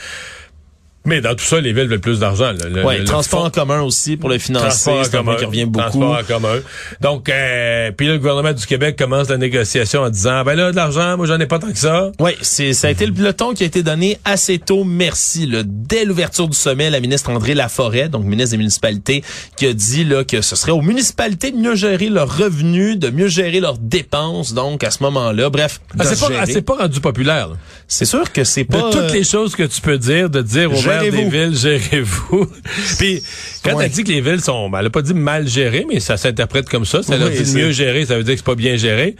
Mais 1.05 1.19
dans 1.21 1.33
tout 1.33 1.43
ça, 1.43 1.59
les 1.59 1.73
villes 1.73 1.87
veulent 1.87 1.99
plus 1.99 2.19
d'argent. 2.19 2.51
là. 2.51 2.69
Le, 2.69 2.83
Ouais, 2.85 2.99
le 2.99 3.05
transport 3.05 3.43
en 3.45 3.49
commun 3.49 3.81
aussi 3.81 4.17
pour 4.17 4.29
le 4.29 4.37
financer, 4.37 4.67
Transport 4.67 4.99
en 4.99 5.03
c'est 5.03 5.17
un 5.17 5.35
qui 5.35 5.45
revient 5.45 5.65
beaucoup. 5.65 5.99
Transport 5.99 6.19
en 6.19 6.23
commun. 6.23 6.59
Donc, 7.01 7.27
euh, 7.29 7.91
puis 7.95 8.05
là, 8.07 8.13
le 8.13 8.19
gouvernement 8.19 8.53
du 8.53 8.65
Québec 8.65 8.95
commence 8.97 9.29
la 9.29 9.37
négociation 9.37 10.01
en 10.01 10.09
disant, 10.09 10.43
ben 10.43 10.53
là, 10.55 10.71
de 10.71 10.75
l'argent, 10.75 11.17
moi, 11.17 11.25
j'en 11.25 11.39
ai 11.39 11.47
pas 11.47 11.57
tant 11.59 11.71
que 11.71 11.77
ça. 11.77 12.11
Oui, 12.19 12.31
c'est 12.41 12.73
ça 12.73 12.87
a 12.87 12.91
été 12.91 13.05
le 13.05 13.13
peloton 13.13 13.53
qui 13.53 13.63
a 13.63 13.65
été 13.65 13.81
donné 13.83 14.19
assez 14.25 14.59
tôt. 14.59 14.83
Merci. 14.83 15.47
Là, 15.47 15.63
dès 15.65 16.05
l'ouverture 16.05 16.47
du 16.47 16.57
sommet, 16.57 16.89
la 16.89 16.99
ministre 16.99 17.29
André 17.31 17.55
Laforêt, 17.55 18.07
donc 18.09 18.23
ministre 18.25 18.51
des 18.51 18.57
municipalités, 18.57 19.23
qui 19.57 19.65
a 19.67 19.73
dit 19.73 20.03
là 20.03 20.23
que 20.23 20.41
ce 20.41 20.55
serait 20.55 20.71
aux 20.71 20.81
municipalités 20.81 21.51
de 21.51 21.57
mieux 21.57 21.75
gérer 21.75 22.09
leurs 22.09 22.37
revenus, 22.37 22.97
de 22.99 23.09
mieux 23.09 23.27
gérer 23.27 23.59
leurs 23.59 23.77
dépenses. 23.79 24.53
Donc 24.53 24.83
à 24.83 24.91
ce 24.91 25.01
moment-là, 25.03 25.49
bref, 25.49 25.81
Ah, 25.97 26.03
de 26.03 26.09
c'est 26.09 26.19
pas, 26.19 26.33
ah, 26.39 26.45
c'est 26.45 26.61
pas 26.61 26.75
rendu 26.75 26.99
populaire. 27.01 27.49
c'est 27.87 28.05
sûr 28.05 28.31
que 28.31 28.43
c'est 28.43 28.63
De 28.65 28.67
pas 28.71 28.89
toutes 28.91 29.13
les 29.13 29.23
choses 29.23 29.55
que 29.55 29.63
tu 29.63 29.81
peux 29.81 29.97
dire, 29.97 30.29
de 30.29 30.41
dire 30.41 30.71
aux 30.71 30.90
maires 30.91 31.11
des 31.11 31.29
villes, 31.29 31.55
gérez-vous. 31.55 32.47
Puis, 32.99 33.23
quand 33.63 33.79
elle 33.79 33.89
dit 33.91 34.03
que 34.03 34.09
les 34.11 34.21
villes 34.21 34.41
sont, 34.41 34.69
ben, 34.69 34.79
elle 34.79 34.87
a 34.87 34.89
pas 34.89 35.01
dit 35.01 35.13
mal 35.13 35.47
gérées, 35.47 35.85
mais 35.87 35.99
ça 35.99 36.17
s'interprète 36.17 36.69
comme 36.69 36.85
ça. 36.85 37.03
Si 37.03 37.11
elle 37.13 37.23
a 37.23 37.27
Oui, 37.27 37.41
dit 37.41 37.55
mieux 37.55 37.71
géré, 37.71 38.05
ça 38.05 38.17
veut 38.17 38.23
dire 38.23 38.33
que 38.33 38.39
c'est 38.39 38.45
pas 38.45 38.55
bien 38.55 38.75
géré. 38.77 39.15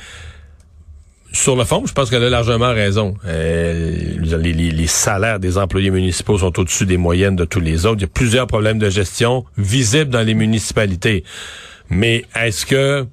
Sur 1.34 1.56
le 1.56 1.64
fond, 1.64 1.84
je 1.86 1.94
pense 1.94 2.10
qu'elle 2.10 2.26
a 2.26 2.30
largement 2.30 2.74
raison. 2.74 3.16
Euh, 3.26 3.96
les, 4.20 4.52
les- 4.52 4.72
les 4.72 4.88
salaires 4.88 5.40
des 5.40 5.58
employés 5.58 5.90
municipaux 5.90 6.38
sont 6.38 6.60
au-dessus 6.60 6.86
des 6.86 6.98
moyennes 6.98 7.38
de 7.38 7.46
tous 7.46 7.62
les 7.62 7.86
autres. 7.86 8.00
Il 8.00 8.02
y 8.02 8.06
a 8.06 8.08
plusieurs 8.14 8.48
problèmes 8.48 8.80
de 8.80 8.90
gestion 8.90 9.46
visibles 9.58 10.12
dans 10.12 10.24
les 10.24 10.34
municipalités. 10.34 11.24
Mais 11.90 12.26
est-ce 12.36 12.66
que 12.66 13.06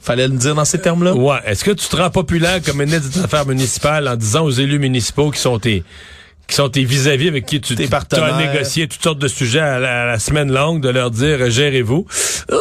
Fallait 0.00 0.28
le 0.28 0.34
dire 0.36 0.54
dans 0.54 0.64
ces 0.64 0.78
termes-là? 0.80 1.14
Ouais. 1.16 1.38
Est-ce 1.44 1.64
que 1.64 1.72
tu 1.72 1.88
te 1.88 1.96
rends 1.96 2.10
populaire 2.10 2.62
comme 2.62 2.78
ministre 2.78 3.08
des 3.10 3.24
Affaires 3.24 3.44
municipales 3.46 4.06
en 4.06 4.14
disant 4.14 4.44
aux 4.44 4.50
élus 4.52 4.78
municipaux 4.78 5.32
qui 5.32 5.40
sont 5.40 5.58
tes 5.58 5.82
qui 6.48 6.54
sont 6.56 6.68
tes 6.68 6.84
vis-à-vis 6.84 7.28
avec 7.28 7.44
qui 7.46 7.60
tu 7.60 7.74
tu- 7.74 7.88
as 8.24 8.36
négocié 8.52 8.86
toutes 8.88 9.02
sortes 9.02 9.18
de 9.18 9.28
sujets 9.28 9.60
à 9.60 9.78
la, 9.78 10.02
à 10.02 10.06
la 10.06 10.18
semaine 10.18 10.52
longue, 10.52 10.80
de 10.80 10.88
leur 10.88 11.10
dire 11.10 11.50
gérez-vous. 11.50 12.06
Oh, 12.52 12.56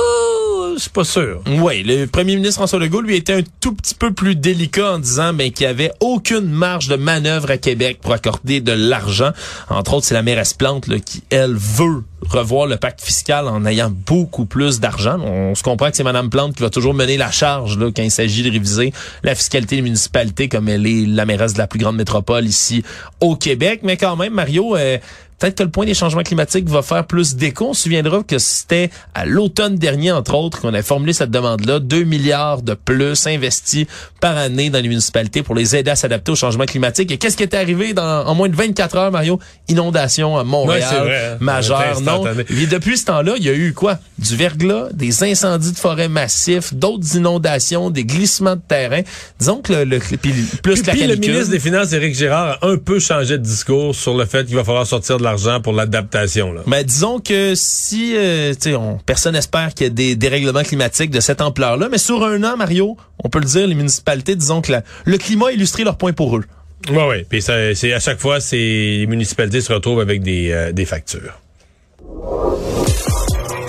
c'est 0.78 0.92
pas 0.92 1.04
sûr. 1.04 1.42
Oui, 1.60 1.84
le 1.84 2.06
premier 2.06 2.36
ministre 2.36 2.60
François 2.60 2.80
Legault 2.80 3.02
lui 3.02 3.16
était 3.16 3.34
un 3.34 3.44
tout 3.60 3.74
petit 3.74 3.96
peu 3.96 4.14
plus 4.14 4.36
délicat 4.36 4.94
en 4.94 5.00
disant 5.00 5.34
ben, 5.34 5.52
qu'il 5.52 5.66
n'y 5.66 5.72
avait 5.72 5.92
aucune 6.00 6.50
marge 6.50 6.88
de 6.88 6.96
manœuvre 6.96 7.52
à 7.52 7.58
Québec 7.58 8.00
pour 8.02 8.14
accorder 8.14 8.62
de 8.62 8.72
l'argent. 8.72 9.32
Entre 9.70 9.94
autres, 9.94 10.06
c'est 10.06 10.14
la 10.14 10.24
mairesse 10.24 10.54
Plante 10.54 10.88
là, 10.88 11.00
qui, 11.00 11.24
elle, 11.30 11.54
veut 11.54 12.04
revoir 12.22 12.66
le 12.66 12.78
pacte 12.78 13.02
fiscal 13.02 13.48
en 13.48 13.66
ayant 13.66 13.92
beaucoup 13.92 14.46
plus 14.46 14.80
d'argent. 14.80 15.20
On 15.20 15.54
se 15.56 15.64
comprend 15.64 15.92
que 15.92 15.98
c'est 15.98 16.04
Mme 16.04 16.30
Plante 16.30 16.56
qui 16.56 16.64
va 16.64 16.70
toujours 16.70 16.94
mener 16.94 17.18
la 17.18 17.32
charge 17.32 17.78
là, 17.78 17.92
quand 17.96 18.04
il 18.04 18.12
s'agit 18.12 18.44
de 18.44 18.52
réviser 18.52 18.94
la 19.24 19.36
fiscalité 19.36 19.76
des 19.76 19.82
municipalités 19.82 20.48
comme 20.48 20.70
elle 20.70 20.88
est 20.88 21.06
la 21.06 21.26
mairesse 21.26 21.54
de 21.54 21.60
la 21.60 21.68
plus 21.68 21.80
grande 21.80 21.98
métropole 21.98 22.46
ici 22.46 22.84
au 23.20 23.36
Québec. 23.36 23.82
Mais 23.84 23.98
quand 23.98 24.16
même, 24.16 24.34
Mario... 24.34 24.76
euh, 24.76 24.98
Peut-être 25.40 25.58
que 25.58 25.64
le 25.64 25.70
point 25.70 25.86
des 25.86 25.94
changements 25.94 26.24
climatiques 26.24 26.68
va 26.70 26.82
faire 26.82 27.06
plus 27.06 27.36
d'écho. 27.36 27.70
On 27.70 27.74
se 27.74 27.84
souviendra 27.84 28.24
que 28.24 28.38
c'était 28.38 28.90
à 29.14 29.26
l'automne 29.26 29.76
dernier, 29.76 30.12
entre 30.12 30.34
autres, 30.36 30.62
qu'on 30.62 30.74
a 30.74 30.82
formulé 30.82 31.14
cette 31.14 31.32
demande-là. 31.32 31.80
2 31.80 32.04
milliards 32.04 32.62
de 32.62 32.74
plus 32.74 33.28
investis 33.28 33.86
par 34.22 34.38
année 34.38 34.70
dans 34.70 34.80
les 34.82 34.88
municipalités 34.88 35.44
pour 35.44 35.56
les 35.56 35.76
aider 35.76 35.92
à 35.92 35.96
s'adapter 35.96 36.32
au 36.32 36.36
changement 36.36 36.66
climatique. 36.66 37.12
Et 37.12 37.18
qu'est-ce 37.18 37.36
qui 37.38 37.44
est 37.44 37.54
arrivé 37.54 37.94
dans, 37.94 38.26
en 38.26 38.34
moins 38.34 38.50
de 38.50 38.56
24 38.56 38.96
heures, 38.98 39.12
Mario? 39.12 39.40
Inondation 39.68 40.38
à 40.38 40.44
Ouais, 40.46 40.46
Montréal, 40.46 40.88
c'est 40.90 41.00
vrai, 41.00 41.26
hein. 41.34 41.38
majeure. 41.42 41.84
C'est 41.98 42.04
Non? 42.04 42.24
Et 42.50 42.68
depuis 42.68 42.98
ce 42.98 43.06
temps-là, 43.06 43.34
il 43.38 43.44
y 43.44 43.50
a 43.50 43.54
eu 43.54 43.74
quoi? 43.74 44.00
Du 44.18 44.36
verglas, 44.36 44.88
des 44.94 45.24
incendies 45.24 45.74
de 45.74 45.78
forêt 45.78 46.08
massifs, 46.08 46.74
d'autres 46.74 47.16
inondations, 47.16 47.90
des 47.90 48.06
glissements 48.06 48.56
de 48.56 48.62
terrain. 48.68 49.02
Disons 49.40 49.62
que 49.62 49.74
le, 49.74 49.84
le 49.84 50.00
puis 50.00 50.32
plus 50.64 50.82
Puis, 50.82 50.84
la 50.86 50.94
puis 50.94 51.08
le 51.08 51.16
ministre 51.16 51.50
des 51.52 51.60
Finances, 51.60 51.92
Éric 51.94 52.16
Girard, 52.16 52.58
a 52.62 52.68
un 52.68 52.78
peu 52.78 53.00
changé 53.00 53.38
de 53.38 53.44
discours 53.44 53.94
sur 53.94 54.16
le 54.16 54.26
fait 54.26 54.46
qu'il 54.46 54.56
va 54.56 54.64
falloir 54.64 54.86
sortir 54.88 55.18
de 55.18 55.24
l'argent 55.26 55.60
pour 55.60 55.74
l'adaptation. 55.74 56.54
là. 56.54 56.62
Mais 56.66 56.84
disons 56.86 57.20
que 57.20 57.54
si, 57.56 58.14
euh, 58.16 58.54
tu 58.54 58.70
sais, 58.70 58.76
on, 58.76 58.98
personne 59.06 59.34
n'espère 59.34 59.74
qu'il 59.74 59.86
y 59.86 59.88
ait 59.88 59.92
des 59.92 60.16
dérèglements 60.16 60.64
climatiques 60.64 61.12
de 61.12 61.20
cette 61.20 61.42
ampleur-là, 61.42 61.90
mais 61.92 61.98
sur 61.98 62.24
un 62.24 62.42
an, 62.46 62.56
Mario, 62.56 62.96
on 63.24 63.28
peut 63.30 63.40
le 63.40 63.46
dire, 63.46 63.68
les 63.68 63.76
municipalités, 63.76 64.36
disons 64.36 64.62
que 64.62 64.72
la- 64.72 64.84
le 65.04 65.18
climat 65.18 65.48
a 65.48 65.52
illustré 65.52 65.84
leur 65.84 65.98
point 65.98 66.14
pour 66.14 66.38
eux. 66.38 66.44
Ouais, 66.90 67.08
ouais. 67.08 67.26
Puis 67.28 67.42
ça, 67.42 67.74
c'est 67.76 67.92
à 67.94 68.00
chaque 68.00 68.20
fois, 68.20 68.40
c'est 68.40 68.56
les 68.58 69.08
municipalités 69.08 69.60
se 69.62 69.74
retrouvent 69.74 70.00
avec 70.02 70.22
des, 70.22 70.52
euh, 70.52 70.72
des 70.72 70.86
factures. 70.86 71.40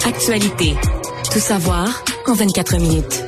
Actualité. 0.04 0.74
Tout 1.32 1.38
savoir 1.40 2.04
en 2.26 2.34
24 2.34 2.76
minutes. 2.78 3.24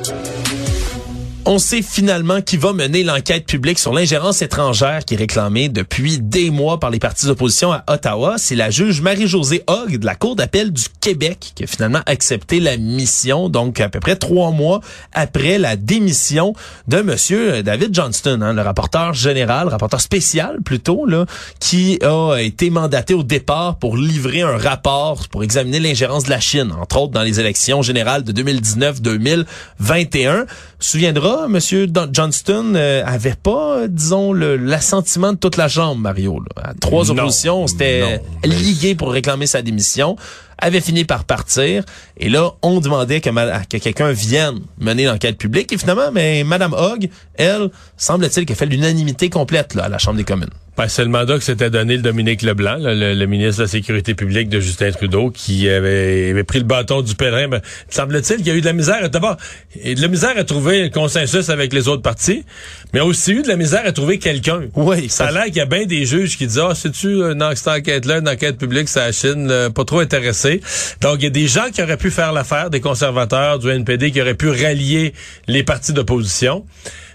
On 1.51 1.57
sait 1.57 1.81
finalement 1.81 2.41
qui 2.41 2.57
va 2.57 2.73
mener 2.73 3.03
l'enquête 3.03 3.47
publique 3.47 3.79
sur 3.79 3.91
l'ingérence 3.91 4.43
étrangère 4.43 5.03
qui 5.03 5.15
est 5.15 5.17
réclamée 5.17 5.67
depuis 5.67 6.19
des 6.19 6.51
mois 6.51 6.79
par 6.79 6.91
les 6.91 6.99
partis 6.99 7.25
d'opposition 7.25 7.71
à 7.71 7.83
Ottawa. 7.87 8.35
C'est 8.37 8.53
la 8.53 8.69
juge 8.69 9.01
Marie-Josée 9.01 9.63
Hogg 9.65 9.97
de 9.97 10.05
la 10.05 10.13
Cour 10.13 10.35
d'appel 10.35 10.71
du 10.71 10.83
Québec 11.01 11.53
qui 11.55 11.63
a 11.63 11.65
finalement 11.65 12.01
accepté 12.05 12.59
la 12.59 12.77
mission, 12.77 13.49
donc 13.49 13.81
à 13.81 13.89
peu 13.89 13.99
près 13.99 14.15
trois 14.15 14.51
mois 14.51 14.81
après 15.11 15.57
la 15.57 15.75
démission 15.75 16.53
de 16.87 17.01
Monsieur 17.01 17.63
David 17.63 17.95
Johnston, 17.95 18.43
hein, 18.43 18.53
le 18.53 18.61
rapporteur 18.61 19.15
général, 19.15 19.69
rapporteur 19.69 20.01
spécial 20.01 20.59
plutôt, 20.63 21.07
là, 21.07 21.25
qui 21.59 21.97
a 22.03 22.37
été 22.37 22.69
mandaté 22.69 23.15
au 23.15 23.23
départ 23.23 23.79
pour 23.79 23.97
livrer 23.97 24.43
un 24.43 24.57
rapport 24.57 25.27
pour 25.29 25.43
examiner 25.43 25.79
l'ingérence 25.79 26.25
de 26.25 26.29
la 26.29 26.39
Chine, 26.39 26.71
entre 26.79 26.97
autres 26.97 27.13
dans 27.13 27.23
les 27.23 27.39
élections 27.39 27.81
générales 27.81 28.23
de 28.23 28.39
2019-2021. 28.39 30.45
Souviendra 30.81 31.38
Monsieur 31.47 31.87
Johnston 32.11 32.73
euh, 32.75 33.03
avait 33.05 33.35
pas, 33.41 33.87
disons, 33.87 34.33
l'assentiment 34.33 35.33
de 35.33 35.37
toute 35.37 35.57
la 35.57 35.67
Chambre, 35.67 36.01
Mario. 36.01 36.43
À 36.61 36.73
trois 36.73 37.09
oppositions, 37.11 37.67
c'était 37.67 38.21
ligué 38.43 38.95
pour 38.95 39.11
réclamer 39.11 39.47
sa 39.47 39.61
démission 39.61 40.17
avait 40.61 40.81
fini 40.81 41.05
par 41.05 41.23
partir. 41.23 41.83
Et 42.17 42.29
là, 42.29 42.51
on 42.61 42.79
demandait 42.79 43.21
que, 43.21 43.29
que 43.29 43.77
quelqu'un 43.77 44.11
vienne 44.11 44.59
mener 44.77 45.05
l'enquête 45.05 45.37
publique. 45.37 45.71
Et 45.71 45.77
finalement, 45.77 46.11
mais 46.11 46.43
Madame 46.43 46.73
Hogg, 46.73 47.09
elle, 47.35 47.69
semble-t-il 47.97 48.45
qu'elle 48.45 48.57
fait 48.57 48.65
l'unanimité 48.65 49.29
complète 49.29 49.73
là, 49.73 49.85
à 49.85 49.89
la 49.89 49.97
Chambre 49.97 50.17
des 50.17 50.23
communes. 50.23 50.49
Ben, 50.79 50.87
c'est 50.87 51.03
le 51.03 51.09
mandat 51.09 51.37
que 51.37 51.43
s'était 51.43 51.69
donné 51.69 51.97
le 51.97 52.01
Dominique 52.01 52.41
Leblanc, 52.41 52.77
le, 52.79 53.25
ministre 53.25 53.57
de 53.57 53.63
la 53.63 53.67
Sécurité 53.67 54.13
publique 54.15 54.47
de 54.47 54.61
Justin 54.61 54.91
Trudeau, 54.91 55.29
qui 55.29 55.67
avait, 55.67 56.29
avait 56.29 56.45
pris 56.45 56.59
le 56.59 56.63
bâton 56.63 57.01
du 57.01 57.15
pèlerin. 57.15 57.49
Ben, 57.49 57.59
semble-t-il 57.89 58.37
qu'il 58.37 58.47
y 58.47 58.51
a 58.51 58.53
eu 58.53 58.61
de 58.61 58.65
la 58.65 58.71
misère. 58.71 59.09
D'abord, 59.09 59.35
de 59.75 60.01
la 60.01 60.07
misère 60.07 60.37
à 60.37 60.45
trouver 60.45 60.83
un 60.83 60.89
consensus 60.89 61.49
avec 61.49 61.73
les 61.73 61.89
autres 61.89 62.01
partis, 62.01 62.45
mais 62.93 63.01
aussi 63.01 63.33
eu 63.33 63.41
de 63.41 63.49
la 63.49 63.57
misère 63.57 63.81
à 63.83 63.91
trouver 63.91 64.19
quelqu'un. 64.19 64.67
Oui. 64.73 65.09
Ça 65.09 65.25
a 65.25 65.31
l'air 65.33 65.45
qu'il 65.47 65.57
y 65.57 65.59
a 65.59 65.65
bien 65.65 65.85
des 65.85 66.05
juges 66.05 66.37
qui 66.37 66.47
disent, 66.47 66.61
ah, 66.63 66.71
c'est-tu 66.73 67.23
une 67.23 67.45
cette 67.55 67.67
enquête-là, 67.67 68.19
une 68.19 68.29
enquête 68.29 68.57
publique, 68.57 68.87
c'est 68.87 69.01
la 69.01 69.11
Chine, 69.11 69.53
pas 69.75 69.83
trop 69.83 69.99
intéressé. 69.99 70.61
Donc, 71.01 71.17
il 71.17 71.23
y 71.25 71.27
a 71.27 71.29
des 71.29 71.47
gens 71.47 71.71
qui 71.73 71.83
auraient 71.83 71.97
pu 71.97 72.09
faire 72.09 72.31
l'affaire, 72.31 72.69
des 72.69 72.79
conservateurs, 72.79 73.59
du 73.59 73.67
NPD, 73.69 74.11
qui 74.11 74.21
auraient 74.21 74.33
pu 74.33 74.47
rallier 74.47 75.13
les 75.45 75.63
partis 75.63 75.91
d'opposition, 75.91 76.65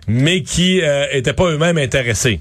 mais 0.07 0.43
qui 0.43 0.83
euh, 0.83 1.07
étaient 1.13 1.33
pas 1.33 1.51
eux-mêmes 1.51 1.79
intéressés. 1.79 2.41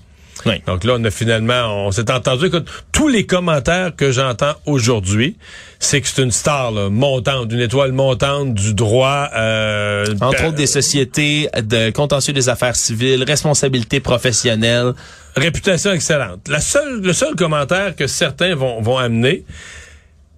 Donc 0.68 0.84
là, 0.84 0.96
on 0.98 1.04
a 1.04 1.12
finalement, 1.12 1.86
on 1.86 1.92
s'est 1.92 2.12
entendu. 2.12 2.48
Écoute, 2.48 2.68
tous 2.92 3.08
les 3.08 3.26
commentaires 3.26 3.96
que 3.96 4.12
j'entends 4.12 4.54
aujourd'hui, 4.66 5.38
c'est 5.80 6.02
que 6.02 6.08
c'est 6.08 6.22
une 6.22 6.32
star 6.32 6.72
là, 6.72 6.90
montante, 6.90 7.52
une 7.52 7.60
étoile 7.60 7.92
montante 7.92 8.54
du 8.54 8.74
droit. 8.74 9.30
Euh, 9.36 10.06
Entre 10.22 10.46
autres 10.46 10.56
des 10.56 10.68
sociétés 10.68 11.50
de 11.56 11.92
contentieux 11.92 12.34
des 12.34 12.50
affaires 12.50 12.76
civiles, 12.76 13.24
responsabilité 13.24 14.00
professionnelle. 14.00 14.94
Réputation 15.36 15.92
excellente. 15.92 16.48
La 16.48 16.60
seule, 16.60 17.02
le 17.02 17.14
seul 17.14 17.36
commentaire 17.36 17.96
que 17.96 18.08
certains 18.08 18.56
vont, 18.56 18.82
vont 18.82 18.98
amener, 18.98 19.46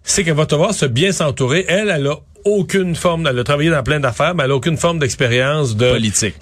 c'est 0.04 0.24
qu'elle 0.24 0.36
va 0.36 0.46
devoir 0.46 0.74
se 0.74 0.86
bien 0.86 1.12
s'entourer. 1.12 1.66
Elle, 1.68 1.90
elle 1.90 2.08
a 2.08 2.16
aucune 2.46 2.96
forme, 2.96 3.28
elle 3.28 3.40
a 3.40 3.44
travaillé 3.44 3.72
dans 3.72 3.84
plein 3.84 4.00
d'affaires, 4.00 4.36
mais 4.36 4.44
elle 4.44 4.52
a 4.52 4.56
aucune 4.56 4.78
forme 4.78 5.00
d'expérience 5.00 5.76
de 5.76 5.92
politique 5.92 6.36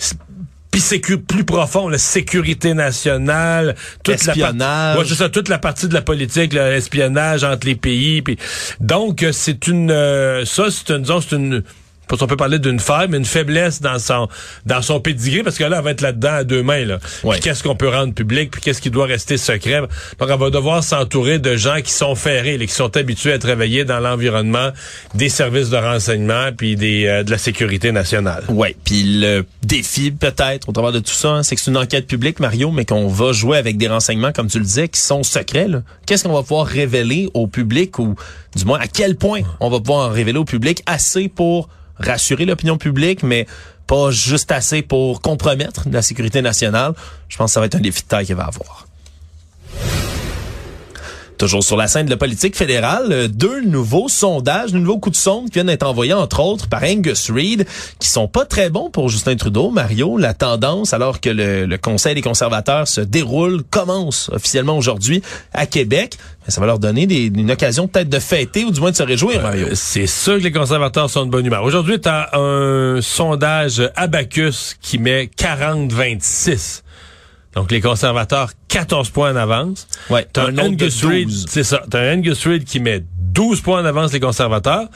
puis 0.74 0.82
c'est 0.82 0.98
plus 0.98 1.44
profond, 1.44 1.88
la 1.88 2.00
sécurité 2.00 2.74
nationale, 2.74 3.76
toute 4.04 4.26
la 4.26 4.96
ouais, 4.98 5.06
ça, 5.06 5.30
toute 5.30 5.48
la 5.48 5.60
partie 5.60 5.88
de 5.88 5.94
la 5.94 6.02
politique, 6.02 6.52
l'espionnage 6.52 7.44
entre 7.44 7.68
les 7.68 7.76
pays. 7.76 8.24
Puis 8.24 8.40
donc 8.80 9.24
c'est 9.34 9.68
une, 9.68 9.92
euh, 9.92 10.46
ça 10.46 10.72
c'est 10.72 10.90
une, 10.90 11.06
c'est 11.06 11.36
une 11.36 11.64
on 12.12 12.28
peut 12.28 12.38
parler 12.38 12.60
d'une 12.60 12.80
faille, 12.80 13.08
mais 13.10 13.18
une 13.18 13.26
faiblesse 13.26 13.82
dans 13.82 14.00
son 14.00 14.28
dans 14.66 14.82
son 14.82 15.00
pédigré, 15.00 15.44
parce 15.44 15.58
que 15.58 15.64
là, 15.64 15.78
elle 15.78 15.84
va 15.84 15.92
être 15.92 16.02
là-dedans 16.02 16.34
à 16.34 16.44
deux 16.44 16.64
mains. 16.64 16.86
Là. 16.86 17.00
qu'est-ce 17.42 17.64
qu'on 17.64 17.76
peut 17.76 17.90
rendre 17.90 18.14
public, 18.14 18.52
puis 18.52 18.62
qu'est-ce 18.62 18.82
qui 18.82 18.90
doit 18.90 19.06
rester 19.06 19.38
secret? 19.38 19.82
Donc, 19.82 20.30
elle 20.30 20.40
va 20.40 20.50
devoir 20.50 20.84
s'entourer 20.84 21.40
de 21.40 21.56
gens 21.56 21.82
qui 21.82 21.92
sont 21.92 22.16
ferrés, 22.16 22.58
qui 22.60 22.74
sont 22.74 22.96
habitués 22.98 23.34
à 23.34 23.40
travailler 23.40 23.86
dans 23.86 24.00
l'environnement 24.00 24.70
des 25.16 25.30
services 25.30 25.70
de 25.70 25.78
renseignement, 25.78 26.52
puis 26.56 26.76
des 26.76 27.06
euh, 27.06 27.24
de 27.24 27.32
la 27.32 27.38
sécurité 27.38 27.92
nationale. 27.92 28.44
Oui, 28.50 28.76
puis 28.84 29.04
le 29.04 29.46
défi, 29.64 30.12
peut-être, 30.12 30.70
au 30.70 30.72
travers 30.72 30.92
de 30.92 31.00
tout 31.00 31.14
ça, 31.14 31.30
hein, 31.30 31.44
c'est 31.44 31.56
que 31.56 31.62
c'est 31.62 31.72
une 31.72 31.78
enquête 31.78 32.08
publique, 32.08 32.40
Mario, 32.40 32.72
mais 32.72 32.86
qu'on 32.86 33.08
va 33.08 33.32
jouer 33.32 33.58
avec 33.58 33.78
des 33.78 33.88
renseignements, 33.88 34.32
comme 34.32 34.48
tu 34.48 34.60
le 34.60 34.66
disais, 34.66 34.88
qui 34.88 35.00
sont 35.00 35.24
secrets. 35.24 35.68
Qu'est-ce 36.06 36.24
qu'on 36.24 36.34
va 36.34 36.42
pouvoir 36.42 36.68
révéler 36.68 37.30
au 37.34 37.48
public, 37.48 37.98
ou 38.00 38.16
du 38.56 38.66
moins 38.66 38.80
à 38.80 38.88
quel 38.88 39.16
point 39.16 39.42
on 39.60 39.70
va 39.70 39.80
pouvoir 39.80 40.10
en 40.10 40.12
révéler 40.12 40.38
au 40.38 40.46
public 40.46 40.82
assez 40.86 41.28
pour 41.28 41.70
rassurer 41.98 42.46
l'opinion 42.46 42.78
publique, 42.78 43.24
mais 43.24 43.48
pas 43.88 44.12
juste 44.12 44.52
assez 44.52 44.82
pour 44.82 45.22
compromettre 45.22 45.88
la 45.92 46.02
sécurité 46.02 46.42
nationale. 46.42 46.94
Je 47.30 47.38
pense 47.38 47.52
que 47.52 47.54
ça 47.54 47.60
va 47.60 47.66
être 47.68 47.76
un 47.76 47.82
défi 47.82 48.02
de 48.04 48.08
taille 48.08 48.26
qu'il 48.26 48.36
va 48.36 48.46
avoir. 48.46 48.88
Toujours 51.38 51.64
sur 51.64 51.78
la 51.78 51.88
scène 51.88 52.06
de 52.06 52.12
la 52.12 52.18
politique 52.18 52.56
fédérale, 52.56 53.12
euh, 53.12 53.28
deux 53.28 53.62
nouveaux 53.62 54.08
sondages, 54.08 54.72
deux 54.72 54.80
nouveaux 54.80 55.00
coups 55.00 55.18
de 55.18 55.22
sonde 55.22 55.46
qui 55.48 55.54
viennent 55.54 55.68
d'être 55.68 55.86
envoyés 55.86 56.14
entre 56.14 56.40
autres 56.40 56.68
par 56.68 56.84
Angus 56.84 57.32
Reid, 57.32 57.66
qui 58.00 58.08
sont 58.08 58.28
pas 58.28 58.46
très 58.46 58.70
bons 58.70 58.90
pour 58.90 59.10
Justin 59.10 59.36
Trudeau. 59.36 59.72
Mario, 59.72 60.18
la 60.18 60.34
tendance, 60.34 60.94
alors 60.94 61.20
que 61.20 61.30
le, 61.30 61.78
Conseil 61.78 62.16
des 62.16 62.22
conservateurs 62.22 62.88
se 62.88 63.02
déroule, 63.02 63.64
commence 63.64 64.30
officiellement 64.32 64.78
aujourd'hui 64.78 65.22
à 65.54 65.66
Québec. 65.66 66.18
Ça 66.48 66.62
va 66.62 66.68
leur 66.68 66.80
donner 66.80 67.04
une 67.04 67.52
occasion 67.52 67.88
peut-être 67.88 68.10
de 68.10 68.20
fêter 68.20 68.64
ou 68.64 68.72
du 68.72 68.80
moins 68.80 68.92
de 68.92 68.96
se 68.96 69.04
réjouir, 69.04 69.42
Mario. 69.42 69.68
c'est 69.74 70.08
sûr 70.08 70.38
que 70.38 70.44
les 70.44 70.52
conservateurs 70.52 71.10
sont 71.10 71.26
de 71.26 71.32
bonne 71.32 71.46
humeur. 71.46 71.64
Aujourd'hui, 71.64 72.00
tu 72.00 72.10
as 72.10 72.38
un 72.38 73.02
sondage 73.02 73.82
Abacus 73.96 74.78
qui 74.82 75.00
met 75.00 75.30
40-26 75.38 76.83
donc, 77.56 77.72
les 77.72 77.82
conservateurs, 77.82 78.52
14 78.68 79.10
points 79.12 79.32
en 79.34 79.36
avance. 79.36 79.88
Ouais, 80.10 80.28
t'as 80.32 80.48
un 80.48 80.58
Angus 80.58 81.06
Reid, 81.06 81.30
c'est 81.30 81.64
ça. 81.64 81.84
T'as 81.90 82.00
un 82.00 82.18
Angus 82.18 82.46
Reid 82.48 82.64
qui 82.64 82.80
met 82.80 83.04
12 83.20 83.62
points 83.62 83.82
en 83.82 83.86
avance 83.86 84.12
les 84.12 84.20
conservateurs. 84.20 84.88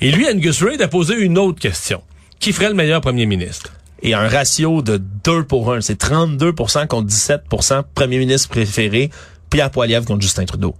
Et 0.00 0.10
lui, 0.10 0.28
Angus 0.28 0.62
Reid 0.62 0.82
a 0.82 0.88
posé 0.88 1.14
une 1.14 1.38
autre 1.38 1.60
question. 1.60 2.02
Qui 2.40 2.52
ferait 2.52 2.68
le 2.68 2.74
meilleur 2.74 3.00
premier 3.00 3.26
ministre? 3.26 3.72
Et 4.02 4.14
un 4.14 4.28
ratio 4.28 4.82
de 4.82 5.00
2 5.24 5.44
pour 5.44 5.72
1. 5.72 5.82
C'est 5.82 6.02
32% 6.02 6.86
contre 6.86 7.08
17% 7.08 7.82
premier 7.94 8.18
ministre 8.18 8.48
préféré. 8.48 9.10
Pierre 9.50 9.70
Poilievre 9.70 10.06
contre 10.06 10.22
Justin 10.22 10.46
Trudeau. 10.46 10.74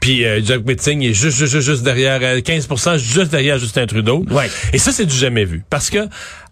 Puis 0.00 0.24
euh, 0.24 0.40
Jack 0.42 0.62
est 0.68 1.12
juste, 1.12 1.36
juste, 1.36 1.60
juste 1.60 1.82
derrière, 1.82 2.20
15% 2.20 2.88
euh, 2.88 2.98
juste 2.98 3.30
derrière 3.30 3.58
Justin 3.58 3.86
Trudeau. 3.86 4.24
Ouais. 4.30 4.48
Et 4.72 4.78
ça, 4.78 4.92
c'est 4.92 5.06
du 5.06 5.14
jamais 5.14 5.44
vu. 5.44 5.64
Parce 5.68 5.90
que 5.90 6.08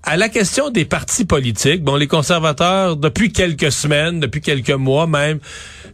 à 0.06 0.16
la 0.16 0.28
question 0.28 0.70
des 0.70 0.84
partis 0.84 1.24
politiques, 1.24 1.82
bon, 1.82 1.96
les 1.96 2.06
conservateurs, 2.06 2.96
depuis 2.96 3.32
quelques 3.32 3.72
semaines, 3.72 4.20
depuis 4.20 4.40
quelques 4.40 4.70
mois 4.70 5.06
même, 5.06 5.38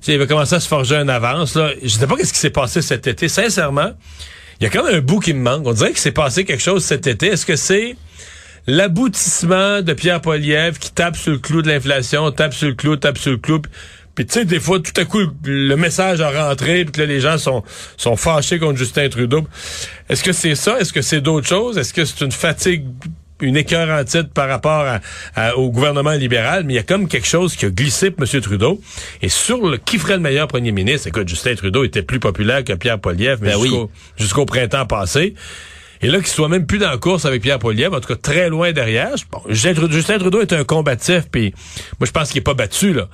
ils 0.07 0.15
avaient 0.15 0.27
commencé 0.27 0.55
à 0.55 0.61
se 0.61 0.69
forger 0.69 0.97
un 0.97 1.09
avance. 1.09 1.55
Là. 1.55 1.71
Je 1.83 1.89
sais 1.89 2.07
pas 2.07 2.17
qu'est-ce 2.17 2.33
qui 2.33 2.39
s'est 2.39 2.51
passé 2.51 2.83
cet 2.83 3.07
été. 3.07 3.29
Sincèrement, 3.29 3.93
il 4.61 4.65
y 4.65 4.67
a 4.67 4.71
quand 4.71 4.85
même 4.85 4.97
un 4.97 5.01
bout 5.01 5.21
qui 5.21 5.33
me 5.33 5.41
manque. 5.41 5.67
On 5.67 5.73
dirait 5.73 5.91
qu'il 5.91 6.01
s'est 6.01 6.11
passé 6.11 6.45
quelque 6.45 6.63
chose 6.63 6.85
cet 6.85 7.07
été. 7.07 7.29
Est-ce 7.29 7.47
que 7.47 7.57
c'est 7.57 7.97
l'aboutissement 8.67 9.81
de 9.83 9.93
Pierre 9.93 10.21
Poilievre 10.21 10.79
qui 10.79 10.91
tape 10.91 11.17
sur 11.17 11.33
le 11.33 11.39
clou 11.39 11.63
de 11.63 11.69
l'inflation, 11.69 12.31
tape 12.33 12.53
sur 12.53 12.69
le 12.69 12.75
clou, 12.75 12.97
tape 12.97 13.19
sur 13.19 13.31
le 13.31 13.39
clou, 13.39 13.63
puis 14.15 14.27
tu 14.27 14.35
sais, 14.35 14.45
des 14.45 14.61
fois, 14.61 14.81
tout 14.81 14.93
à 15.01 15.05
coup, 15.05 15.21
le 15.45 15.75
message 15.77 16.21
a 16.21 16.31
rentré, 16.49 16.85
puis 16.85 17.01
là, 17.01 17.07
les 17.07 17.21
gens 17.21 17.39
sont, 17.39 17.63
sont 17.97 18.17
fâchés 18.17 18.59
contre 18.59 18.77
Justin 18.77 19.09
Trudeau. 19.09 19.47
Est-ce 20.09 20.23
que 20.25 20.33
c'est 20.33 20.57
ça? 20.57 20.79
Est-ce 20.81 20.93
que 20.93 21.01
c'est 21.01 21.21
d'autres 21.21 21.47
choses? 21.47 21.79
Est-ce 21.79 21.95
que 21.95 22.05
c'est 22.05 22.23
une 22.25 22.33
fatigue 22.33 22.85
une 23.41 23.57
écœur 23.57 23.89
en 23.89 24.05
titre 24.05 24.31
par 24.33 24.49
rapport 24.49 24.87
au 25.57 25.71
gouvernement 25.71 26.13
libéral, 26.13 26.65
mais 26.65 26.75
il 26.75 26.77
y 26.77 26.81
a 26.81 26.83
comme 26.83 27.09
quelque 27.09 27.27
chose 27.27 27.57
qui 27.57 27.67
a 27.67 27.71
glissé 27.71 28.11
pour 28.11 28.27
M. 28.33 28.41
Trudeau. 28.41 28.81
Et 29.23 29.29
sur 29.29 29.67
le 29.67 29.77
qui 29.77 29.99
ferait 29.99 30.15
le 30.15 30.21
meilleur 30.21 30.49
premier 30.49 30.73
ministre, 30.73 31.09
écoute, 31.09 31.29
Justin 31.29 31.55
Trudeau 31.55 31.85
était 31.85 32.03
plus 32.03 32.21
populaire 32.21 32.65
que 32.65 32.73
Pierre 32.73 32.99
Poilievre, 32.99 33.41
mais 33.43 33.53
ben 33.53 33.89
jusqu'au 34.17 34.47
printemps 34.47 34.87
passé. 34.87 35.35
Et 36.03 36.07
là, 36.07 36.19
qu'il 36.19 36.29
soit 36.29 36.49
même 36.49 36.67
plus 36.67 36.79
dans 36.79 36.89
la 36.89 36.97
course 36.97 37.27
avec 37.27 37.43
Pierre 37.43 37.59
Poilievre, 37.59 37.97
en 37.97 38.01
tout 38.01 38.09
cas 38.09 38.17
très 38.17 38.49
loin 38.49 38.73
derrière. 38.73 39.15
Bon, 39.31 39.43
Justin 39.49 40.19
Trudeau 40.19 40.41
est 40.41 40.53
un 40.53 40.65
combatif, 40.65 41.25
puis 41.31 41.53
moi 41.99 42.07
je 42.07 42.11
pense 42.11 42.31
qu'il 42.31 42.39
est 42.39 42.45
pas 42.45 42.55
battu 42.55 42.95
là. 42.95 43.09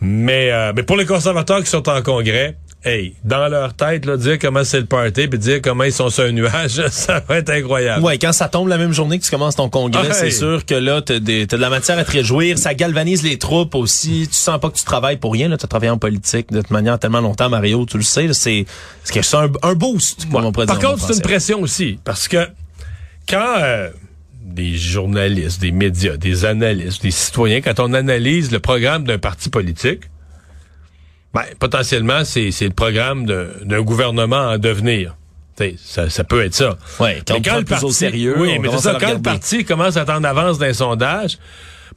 Mais 0.00 0.50
euh, 0.50 0.72
mais 0.74 0.82
pour 0.82 0.96
les 0.96 1.04
conservateurs 1.04 1.62
qui 1.62 1.68
sont 1.68 1.86
en 1.88 2.00
congrès, 2.00 2.56
hey, 2.84 3.14
dans 3.24 3.48
leur 3.48 3.74
tête, 3.74 4.06
là, 4.06 4.16
dire 4.16 4.38
comment 4.38 4.64
c'est 4.64 4.80
le 4.80 4.86
party, 4.86 5.28
puis 5.28 5.38
dire 5.38 5.60
comment 5.62 5.84
ils 5.84 5.92
sont 5.92 6.10
sur 6.10 6.24
un 6.24 6.32
nuage, 6.32 6.86
ça 6.90 7.22
va 7.28 7.38
être 7.38 7.50
incroyable. 7.50 8.02
Ouais, 8.02 8.18
quand 8.18 8.32
ça 8.32 8.48
tombe 8.48 8.68
la 8.68 8.78
même 8.78 8.92
journée 8.92 9.18
que 9.18 9.24
tu 9.24 9.30
commences 9.30 9.56
ton 9.56 9.68
congrès, 9.68 10.12
c'est 10.12 10.30
sûr 10.30 10.64
que 10.64 10.74
là, 10.74 11.02
t'as, 11.02 11.18
des, 11.18 11.46
t'as 11.46 11.56
de 11.56 11.62
la 11.62 11.70
matière 11.70 11.98
à 11.98 12.04
te 12.04 12.10
réjouir. 12.10 12.58
Ça 12.58 12.74
galvanise 12.74 13.22
les 13.22 13.38
troupes 13.38 13.74
aussi. 13.74 14.26
Tu 14.28 14.36
sens 14.36 14.58
pas 14.60 14.70
que 14.70 14.76
tu 14.76 14.84
travailles 14.84 15.18
pour 15.18 15.32
rien. 15.32 15.48
Là, 15.48 15.56
as 15.56 15.66
travaillé 15.66 15.90
en 15.90 15.98
politique 15.98 16.50
de 16.52 16.60
toute 16.60 16.70
manière 16.70 16.98
tellement 16.98 17.20
longtemps, 17.20 17.48
Mario. 17.48 17.86
Tu 17.86 17.96
le 17.96 18.02
sais. 18.02 18.32
c'est, 18.32 18.66
c'est 19.04 19.34
un, 19.34 19.50
un 19.62 19.74
boost. 19.74 20.30
Par 20.30 20.78
contre, 20.78 20.98
c'est 21.06 21.14
une 21.14 21.22
pression 21.22 21.60
aussi, 21.60 21.98
parce 22.04 22.28
que 22.28 22.48
quand 23.28 23.54
euh, 23.58 23.90
des 24.42 24.76
journalistes, 24.76 25.60
des 25.60 25.72
médias, 25.72 26.16
des 26.16 26.44
analystes, 26.44 27.02
des 27.02 27.10
citoyens, 27.10 27.60
quand 27.60 27.78
on 27.80 27.92
analyse 27.92 28.50
le 28.50 28.58
programme 28.58 29.04
d'un 29.04 29.18
parti 29.18 29.48
politique 29.48 30.02
ben, 31.32 31.44
potentiellement, 31.58 32.24
c'est 32.24 32.50
le 32.60 32.70
programme 32.70 33.24
d'un 33.26 33.82
gouvernement 33.82 34.48
en 34.48 34.58
devenir. 34.58 35.16
Ça, 35.76 36.08
ça, 36.08 36.24
peut 36.24 36.42
être 36.42 36.54
ça. 36.54 36.78
Ouais, 37.00 37.20
quand, 37.26 37.34
mais 37.34 37.42
quand 37.42 37.58
le 37.58 37.64
parti, 37.64 37.84
au 37.84 37.90
sérieux, 37.90 38.34
oui, 38.38 38.58
mais 38.58 38.74
ça, 38.78 38.96
quand 38.98 39.12
le 39.12 39.20
parti 39.20 39.64
commence 39.64 39.98
à 39.98 40.02
être 40.02 40.10
en 40.10 40.24
avance 40.24 40.58
d'un 40.58 40.72
sondage, 40.72 41.38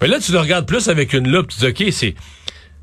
Mais 0.01 0.07
là, 0.07 0.19
tu 0.19 0.33
le 0.33 0.39
regardes 0.39 0.65
plus 0.65 0.89
avec 0.89 1.13
une 1.13 1.31
loupe, 1.31 1.47
tu 1.47 1.59
dis, 1.59 1.67
OK, 1.67 1.93
c'est 1.93 2.13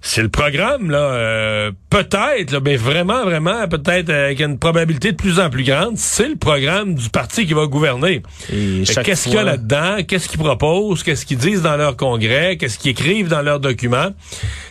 c'est 0.02 0.22
le 0.22 0.30
programme, 0.30 0.90
là, 0.90 0.98
euh, 0.98 1.72
peut-être, 1.90 2.60
mais 2.62 2.76
vraiment, 2.76 3.24
vraiment, 3.24 3.68
peut-être 3.68 4.08
avec 4.08 4.40
une 4.40 4.58
probabilité 4.58 5.12
de 5.12 5.16
plus 5.16 5.38
en 5.38 5.50
plus 5.50 5.62
grande, 5.62 5.98
c'est 5.98 6.28
le 6.28 6.36
programme 6.36 6.94
du 6.94 7.10
parti 7.10 7.46
qui 7.46 7.52
va 7.52 7.66
gouverner. 7.66 8.22
Qu'est-ce 8.48 9.24
qu'il 9.24 9.34
y 9.34 9.38
a 9.38 9.42
là-dedans? 9.42 9.98
Qu'est-ce 10.06 10.28
qu'ils 10.28 10.40
proposent? 10.40 11.02
Qu'est-ce 11.02 11.26
qu'ils 11.26 11.36
disent 11.36 11.62
dans 11.62 11.76
leur 11.76 11.96
congrès? 11.96 12.56
Qu'est-ce 12.56 12.78
qu'ils 12.78 12.92
écrivent 12.92 13.28
dans 13.28 13.42
leurs 13.42 13.60
documents? 13.60 14.10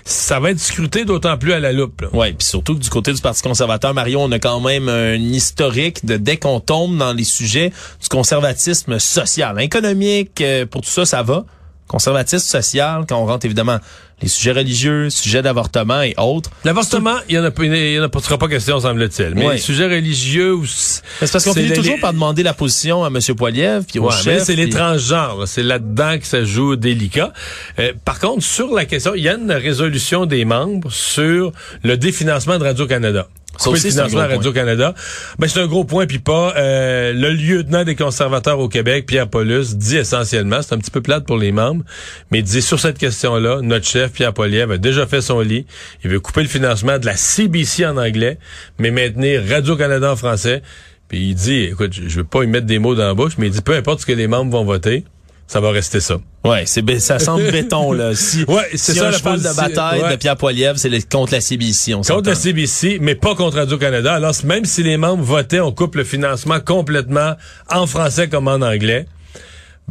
Ça 0.03 0.39
va 0.39 0.49
être 0.49 0.59
scruté 0.59 1.05
d'autant 1.05 1.37
plus 1.37 1.53
à 1.53 1.59
la 1.59 1.73
loupe. 1.73 2.03
Oui, 2.13 2.33
puis 2.33 2.47
surtout 2.47 2.73
que 2.75 2.81
du 2.81 2.89
côté 2.89 3.13
du 3.13 3.21
Parti 3.21 3.43
conservateur, 3.43 3.93
Mario, 3.93 4.19
on 4.21 4.31
a 4.31 4.39
quand 4.39 4.59
même 4.59 4.89
un 4.89 5.13
historique 5.13 6.05
de 6.05 6.17
dès 6.17 6.37
qu'on 6.37 6.59
tombe 6.59 6.97
dans 6.97 7.13
les 7.13 7.23
sujets 7.23 7.71
du 8.01 8.09
conservatisme 8.09 8.97
social, 8.97 9.61
économique, 9.61 10.41
euh, 10.41 10.65
pour 10.65 10.81
tout 10.81 10.89
ça, 10.89 11.05
ça 11.05 11.21
va 11.21 11.45
conservatisme 11.89 12.45
social, 12.45 13.05
quand 13.09 13.19
on 13.19 13.25
rentre 13.25 13.45
évidemment 13.45 13.79
les 14.21 14.27
sujets 14.27 14.51
religieux, 14.51 15.09
sujets 15.09 15.41
d'avortement 15.41 16.01
et 16.01 16.13
autres. 16.17 16.51
L'avortement, 16.63 17.15
il 17.27 17.35
y 17.35 17.39
en 17.39 17.45
a, 17.45 17.51
il 17.57 17.93
y 17.93 17.99
en 17.99 18.03
a 18.03 18.09
pas, 18.09 18.19
sera 18.19 18.37
pas 18.37 18.47
question, 18.47 18.79
semble-t-il. 18.79 19.33
Mais 19.35 19.53
les 19.53 19.57
sujets 19.57 19.87
religieux, 19.87 20.57
c'est 20.65 21.31
parce 21.31 21.43
qu'on 21.43 21.53
finit 21.53 21.73
toujours 21.73 21.99
par 21.99 22.13
demander 22.13 22.43
la 22.43 22.53
position 22.53 23.03
à 23.03 23.07
M. 23.07 23.19
Poiliev 23.35 23.85
puis 23.85 23.99
au 23.99 24.11
chef. 24.11 24.43
C'est 24.43 24.55
les 24.55 24.69
transgenres, 24.69 25.47
c'est 25.47 25.63
là-dedans 25.63 26.19
que 26.19 26.25
ça 26.25 26.43
joue 26.43 26.75
délicat. 26.75 27.33
Euh, 27.79 27.93
par 28.05 28.19
contre, 28.19 28.43
sur 28.43 28.73
la 28.73 28.85
question, 28.85 29.15
il 29.15 29.23
y 29.23 29.29
a 29.29 29.35
une 29.35 29.51
résolution 29.51 30.25
des 30.25 30.45
membres 30.45 30.91
sur 30.91 31.51
le 31.83 31.97
définancement 31.97 32.59
de 32.59 32.63
Radio 32.65 32.85
Canada. 32.85 33.27
Aussi, 33.67 33.87
le 33.87 33.91
financement 33.91 34.21
à 34.21 34.27
Radio-Canada. 34.27 34.93
Ben, 35.37 35.47
c'est 35.47 35.59
un 35.59 35.67
gros 35.67 35.83
point, 35.83 36.07
puis 36.07 36.19
pas. 36.19 36.53
Euh, 36.55 37.13
le 37.13 37.31
lieutenant 37.31 37.83
des 37.83 37.95
conservateurs 37.95 38.59
au 38.59 38.69
Québec, 38.69 39.05
Pierre 39.05 39.27
Paulus, 39.29 39.75
dit 39.75 39.97
essentiellement, 39.97 40.61
c'est 40.61 40.73
un 40.73 40.77
petit 40.77 40.91
peu 40.91 41.01
plate 41.01 41.25
pour 41.25 41.37
les 41.37 41.51
membres, 41.51 41.83
mais 42.31 42.39
il 42.39 42.43
dit 42.43 42.61
sur 42.61 42.79
cette 42.79 42.97
question-là, 42.97 43.59
notre 43.61 43.85
chef, 43.85 44.11
Pierre 44.11 44.33
Poliev, 44.33 44.71
a 44.71 44.77
déjà 44.77 45.05
fait 45.05 45.21
son 45.21 45.41
lit. 45.41 45.65
Il 46.03 46.09
veut 46.09 46.19
couper 46.19 46.41
le 46.41 46.47
financement 46.47 46.97
de 46.97 47.05
la 47.05 47.15
CBC 47.15 47.85
en 47.85 47.97
anglais, 47.97 48.37
mais 48.77 48.91
maintenir 48.91 49.43
Radio-Canada 49.47 50.11
en 50.11 50.15
français. 50.15 50.61
Puis 51.09 51.29
il 51.29 51.35
dit, 51.35 51.63
écoute, 51.63 51.93
je 51.93 52.17
veux 52.17 52.23
pas 52.23 52.43
y 52.43 52.47
mettre 52.47 52.67
des 52.67 52.79
mots 52.79 52.95
dans 52.95 53.07
la 53.07 53.13
bouche, 53.13 53.33
mais 53.37 53.47
il 53.47 53.51
dit, 53.51 53.61
peu 53.61 53.75
importe 53.75 54.01
ce 54.01 54.05
que 54.05 54.11
les 54.11 54.27
membres 54.27 54.51
vont 54.51 54.63
voter, 54.63 55.03
ça 55.49 55.59
va 55.59 55.71
rester 55.71 55.99
ça. 55.99 56.17
Ouais, 56.45 56.65
c'est 56.67 56.99
ça 56.99 57.17
semble 57.17 57.51
béton 57.51 57.91
là. 57.91 58.13
Si, 58.13 58.43
ouais, 58.43 58.69
c'est 58.75 58.93
ça 58.93 59.07
un 59.07 59.11
cheval 59.11 59.41
de 59.41 59.55
bataille 59.55 60.11
de 60.11 60.15
Pierre 60.15 60.37
Poilievre, 60.37 60.77
c'est 60.77 61.09
contre 61.09 61.33
la 61.33 61.41
CBC, 61.41 61.95
on 61.95 62.01
Contre 62.01 62.29
la 62.29 62.35
CBC, 62.35 62.99
mais 63.01 63.15
pas 63.15 63.33
contre 63.33 63.57
Radio 63.57 63.79
Canada. 63.79 64.13
Alors 64.13 64.35
même 64.43 64.65
si 64.65 64.83
les 64.83 64.97
membres 64.97 65.23
votaient, 65.23 65.59
on 65.59 65.71
coupe 65.71 65.95
le 65.95 66.03
financement 66.03 66.59
complètement 66.59 67.33
en 67.67 67.87
français 67.87 68.29
comme 68.29 68.47
en 68.47 68.61
anglais. 68.61 69.07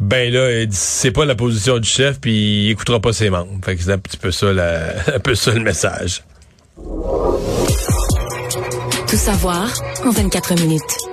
Ben 0.00 0.32
là, 0.32 0.64
c'est 0.70 1.10
pas 1.10 1.24
la 1.24 1.34
position 1.34 1.80
du 1.80 1.88
chef, 1.88 2.20
puis 2.20 2.66
il 2.66 2.70
écoutera 2.70 3.00
pas 3.00 3.12
ses 3.12 3.28
membres. 3.28 3.58
Fait 3.64 3.74
que 3.74 3.82
c'est 3.82 3.92
un 3.92 3.98
petit 3.98 4.16
peu 4.16 4.30
ça, 4.30 4.52
la, 4.52 4.92
un 5.16 5.18
peu 5.18 5.34
ça 5.34 5.50
le 5.50 5.60
message. 5.60 6.22
Tout 9.08 9.16
savoir 9.16 9.68
en 10.04 10.10
24 10.12 10.54
minutes 10.60 11.07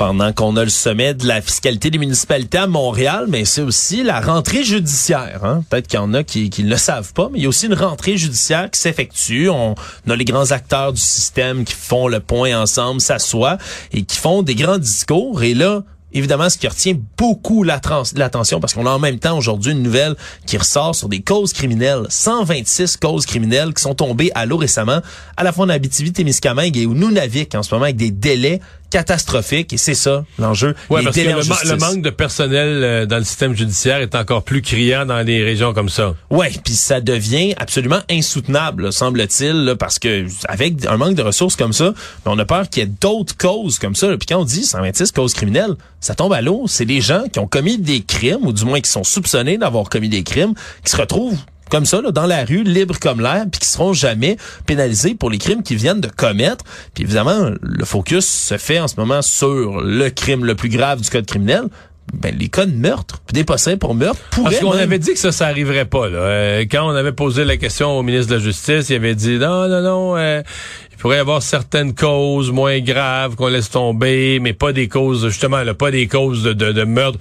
pendant 0.00 0.32
qu'on 0.32 0.56
a 0.56 0.64
le 0.64 0.70
sommet 0.70 1.12
de 1.12 1.26
la 1.26 1.42
fiscalité 1.42 1.90
des 1.90 1.98
municipalités 1.98 2.56
à 2.56 2.66
Montréal, 2.66 3.26
mais 3.28 3.44
c'est 3.44 3.60
aussi 3.60 4.02
la 4.02 4.22
rentrée 4.22 4.64
judiciaire. 4.64 5.44
Hein? 5.44 5.62
Peut-être 5.68 5.88
qu'il 5.88 5.98
y 5.98 6.02
en 6.02 6.14
a 6.14 6.24
qui, 6.24 6.50
ne 6.64 6.70
le 6.70 6.78
savent 6.78 7.12
pas, 7.12 7.28
mais 7.30 7.38
il 7.38 7.42
y 7.42 7.44
a 7.44 7.50
aussi 7.50 7.66
une 7.66 7.74
rentrée 7.74 8.16
judiciaire 8.16 8.70
qui 8.70 8.80
s'effectue. 8.80 9.50
On, 9.50 9.74
a 10.08 10.16
les 10.16 10.24
grands 10.24 10.52
acteurs 10.52 10.94
du 10.94 11.00
système 11.02 11.66
qui 11.66 11.74
font 11.74 12.08
le 12.08 12.20
point 12.20 12.58
ensemble, 12.58 13.02
s'assoient 13.02 13.58
et 13.92 14.02
qui 14.02 14.16
font 14.16 14.40
des 14.40 14.54
grands 14.54 14.78
discours. 14.78 15.42
Et 15.42 15.52
là, 15.52 15.82
évidemment, 16.14 16.48
ce 16.48 16.56
qui 16.56 16.66
retient 16.66 16.94
beaucoup 17.18 17.62
l'attention, 17.62 18.58
parce 18.58 18.72
qu'on 18.72 18.86
a 18.86 18.90
en 18.90 18.98
même 18.98 19.18
temps 19.18 19.36
aujourd'hui 19.36 19.72
une 19.72 19.82
nouvelle 19.82 20.16
qui 20.46 20.56
ressort 20.56 20.94
sur 20.94 21.10
des 21.10 21.20
causes 21.20 21.52
criminelles. 21.52 22.06
126 22.08 22.96
causes 22.96 23.26
criminelles 23.26 23.74
qui 23.74 23.82
sont 23.82 23.94
tombées 23.94 24.32
à 24.34 24.46
l'eau 24.46 24.56
récemment, 24.56 25.02
à 25.36 25.44
la 25.44 25.52
fois 25.52 25.66
en 25.66 25.68
Abitibi-Témiscamingue 25.68 26.78
et 26.78 26.86
au 26.86 26.94
Nunavik 26.94 27.54
en 27.54 27.62
ce 27.62 27.74
moment, 27.74 27.84
avec 27.84 27.96
des 27.96 28.10
délais 28.10 28.60
catastrophique 28.90 29.72
et 29.72 29.76
c'est 29.76 29.94
ça 29.94 30.24
l'enjeu. 30.38 30.74
Ouais, 30.90 31.02
parce 31.02 31.16
que 31.16 31.22
le, 31.22 31.76
manque 31.76 32.02
de 32.02 32.10
personnel 32.10 32.68
euh, 32.82 33.06
dans 33.06 33.18
le 33.18 33.24
système 33.24 33.54
judiciaire 33.54 33.98
est 33.98 34.14
encore 34.14 34.42
plus 34.42 34.62
criant 34.62 35.06
dans 35.06 35.20
les 35.20 35.42
régions 35.42 35.72
comme 35.72 35.88
ça. 35.88 36.14
Ouais, 36.30 36.52
puis 36.64 36.74
ça 36.74 37.00
devient 37.00 37.54
absolument 37.56 38.00
insoutenable, 38.10 38.92
semble-t-il, 38.92 39.76
parce 39.78 39.98
que 39.98 40.26
avec 40.48 40.84
un 40.86 40.96
manque 40.96 41.14
de 41.14 41.22
ressources 41.22 41.56
comme 41.56 41.72
ça, 41.72 41.94
ben, 42.24 42.32
on 42.32 42.38
a 42.38 42.44
peur 42.44 42.68
qu'il 42.68 42.82
y 42.82 42.86
ait 42.86 42.92
d'autres 43.00 43.36
causes 43.36 43.78
comme 43.78 43.94
ça. 43.94 44.08
Puis 44.18 44.26
quand 44.26 44.40
on 44.40 44.44
dit 44.44 44.64
126 44.64 45.12
causes 45.12 45.34
criminelles, 45.34 45.76
ça 46.00 46.14
tombe 46.14 46.32
à 46.32 46.40
l'eau. 46.40 46.64
C'est 46.66 46.84
des 46.84 47.00
gens 47.00 47.24
qui 47.32 47.38
ont 47.38 47.46
commis 47.46 47.78
des 47.78 48.02
crimes 48.02 48.44
ou 48.46 48.52
du 48.52 48.64
moins 48.64 48.80
qui 48.80 48.90
sont 48.90 49.04
soupçonnés 49.04 49.58
d'avoir 49.58 49.88
commis 49.88 50.08
des 50.08 50.22
crimes, 50.22 50.54
qui 50.84 50.90
se 50.90 50.96
retrouvent 50.96 51.38
comme 51.70 51.86
ça, 51.86 52.02
là, 52.02 52.10
dans 52.10 52.26
la 52.26 52.44
rue, 52.44 52.62
libres 52.62 52.98
comme 53.00 53.20
l'air, 53.20 53.44
puis 53.50 53.60
qui 53.60 53.68
seront 53.68 53.92
jamais 53.92 54.36
pénalisés 54.66 55.14
pour 55.14 55.30
les 55.30 55.38
crimes 55.38 55.62
qu'ils 55.62 55.78
viennent 55.78 56.00
de 56.00 56.08
commettre. 56.08 56.64
Puis 56.94 57.04
évidemment, 57.04 57.50
le 57.60 57.84
focus 57.84 58.26
se 58.26 58.58
fait 58.58 58.80
en 58.80 58.88
ce 58.88 58.96
moment 58.98 59.22
sur 59.22 59.80
le 59.80 60.08
crime 60.10 60.44
le 60.44 60.54
plus 60.54 60.68
grave 60.68 61.00
du 61.00 61.08
code 61.08 61.26
criminel, 61.26 61.64
ben, 62.12 62.34
les 62.36 62.48
cas 62.48 62.66
de 62.66 62.74
meurtre, 62.74 63.22
des 63.32 63.44
pour 63.44 63.94
meurtre 63.94 64.20
pourraient... 64.30 64.50
Parce 64.50 64.60
qu'on 64.60 64.72
avait 64.72 64.98
dit 64.98 65.12
que 65.12 65.18
ça, 65.18 65.32
ça 65.32 65.46
arriverait 65.46 65.84
pas. 65.84 66.08
Là. 66.08 66.18
Euh, 66.18 66.64
quand 66.70 66.86
on 66.86 66.94
avait 66.94 67.12
posé 67.12 67.44
la 67.44 67.56
question 67.56 67.96
au 67.96 68.02
ministre 68.02 68.32
de 68.32 68.38
la 68.38 68.42
Justice, 68.42 68.90
il 68.90 68.96
avait 68.96 69.14
dit 69.14 69.38
non, 69.38 69.68
non, 69.68 69.80
non, 69.80 70.16
euh, 70.16 70.42
il 70.90 70.96
pourrait 70.96 71.18
y 71.18 71.20
avoir 71.20 71.42
certaines 71.42 71.94
causes 71.94 72.50
moins 72.50 72.80
graves 72.80 73.36
qu'on 73.36 73.46
laisse 73.48 73.70
tomber, 73.70 74.40
mais 74.40 74.52
pas 74.52 74.72
des 74.72 74.88
causes, 74.88 75.28
justement, 75.28 75.62
là, 75.62 75.74
pas 75.74 75.90
des 75.90 76.08
causes 76.08 76.42
de, 76.42 76.52
de, 76.52 76.72
de 76.72 76.84
meurtre. 76.84 77.18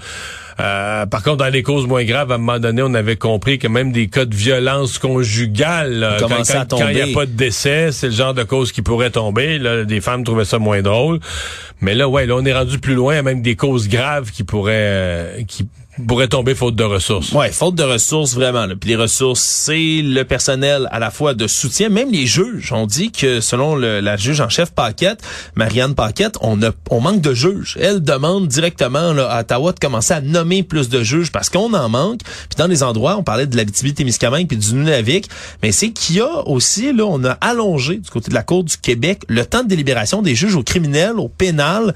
Euh, 0.59 1.05
par 1.05 1.23
contre, 1.23 1.37
dans 1.37 1.47
les 1.47 1.63
causes 1.63 1.87
moins 1.87 2.03
graves, 2.03 2.31
à 2.31 2.35
un 2.35 2.37
moment 2.37 2.59
donné, 2.59 2.81
on 2.81 2.93
avait 2.93 3.15
compris 3.15 3.59
que 3.59 3.67
même 3.67 3.91
des 3.91 4.07
cas 4.07 4.25
de 4.25 4.35
violence 4.35 4.99
conjugale, 4.99 6.17
quand 6.19 6.89
il 6.89 6.95
n'y 6.95 7.01
a 7.01 7.13
pas 7.13 7.25
de 7.25 7.31
décès, 7.31 7.91
c'est 7.91 8.07
le 8.07 8.13
genre 8.13 8.33
de 8.33 8.43
cause 8.43 8.71
qui 8.71 8.81
pourrait 8.81 9.11
tomber. 9.11 9.57
Là, 9.57 9.85
des 9.85 10.01
femmes 10.01 10.23
trouvaient 10.23 10.45
ça 10.45 10.59
moins 10.59 10.81
drôle. 10.81 11.19
Mais 11.81 11.95
là, 11.95 12.09
ouais, 12.09 12.25
là, 12.25 12.35
on 12.35 12.45
est 12.45 12.53
rendu 12.53 12.79
plus 12.79 12.95
loin, 12.95 13.21
même 13.21 13.41
des 13.41 13.55
causes 13.55 13.87
graves 13.87 14.31
qui 14.31 14.43
pourraient, 14.43 14.73
euh, 14.75 15.43
qui 15.47 15.67
pourrait 16.05 16.27
tomber 16.27 16.55
faute 16.55 16.75
de 16.75 16.83
ressources. 16.83 17.31
Ouais, 17.31 17.51
faute 17.51 17.75
de 17.75 17.83
ressources 17.83 18.33
vraiment. 18.33 18.65
Là. 18.65 18.75
Puis 18.79 18.89
les 18.89 18.95
ressources, 18.95 19.41
c'est 19.41 20.01
le 20.01 20.23
personnel 20.23 20.87
à 20.91 20.99
la 20.99 21.11
fois 21.11 21.33
de 21.33 21.47
soutien, 21.47 21.89
même 21.89 22.11
les 22.11 22.25
juges. 22.25 22.71
On 22.71 22.85
dit 22.85 23.11
que 23.11 23.39
selon 23.41 23.75
la 23.75 24.17
juge 24.17 24.41
en 24.41 24.49
chef 24.49 24.71
Paquette, 24.71 25.21
Marianne 25.55 25.95
Paquette, 25.95 26.37
on 26.41 26.61
a, 26.63 26.71
manque 26.99 27.21
de 27.21 27.33
juges. 27.33 27.77
Elle 27.79 28.01
demande 28.01 28.47
directement 28.47 29.13
là, 29.13 29.29
à 29.29 29.41
Ottawa 29.41 29.71
de 29.71 29.79
commencer 29.79 30.13
à 30.13 30.21
nommer 30.21 30.63
plus 30.63 30.89
de 30.89 31.01
juges 31.03 31.31
parce 31.31 31.49
qu'on 31.49 31.73
en 31.73 31.89
manque. 31.89 32.21
Puis 32.23 32.57
dans 32.57 32.67
les 32.67 32.83
endroits, 32.83 33.17
on 33.17 33.23
parlait 33.23 33.47
de 33.47 33.55
la 33.55 33.65
Témiscamingue 33.65 34.47
puis 34.47 34.57
du 34.57 34.73
Nunavik, 34.73 35.29
mais 35.63 35.71
c'est 35.71 35.91
qu'il 35.91 36.17
y 36.17 36.21
a 36.21 36.47
aussi 36.47 36.93
là, 36.93 37.05
on 37.05 37.23
a 37.23 37.31
allongé 37.31 37.97
du 37.97 38.09
côté 38.09 38.29
de 38.29 38.35
la 38.35 38.43
Cour 38.43 38.63
du 38.63 38.77
Québec 38.77 39.23
le 39.27 39.45
temps 39.45 39.63
de 39.63 39.67
délibération 39.67 40.21
des 40.21 40.35
juges 40.35 40.55
au 40.55 40.63
criminel, 40.63 41.13
au 41.17 41.27
pénal, 41.27 41.93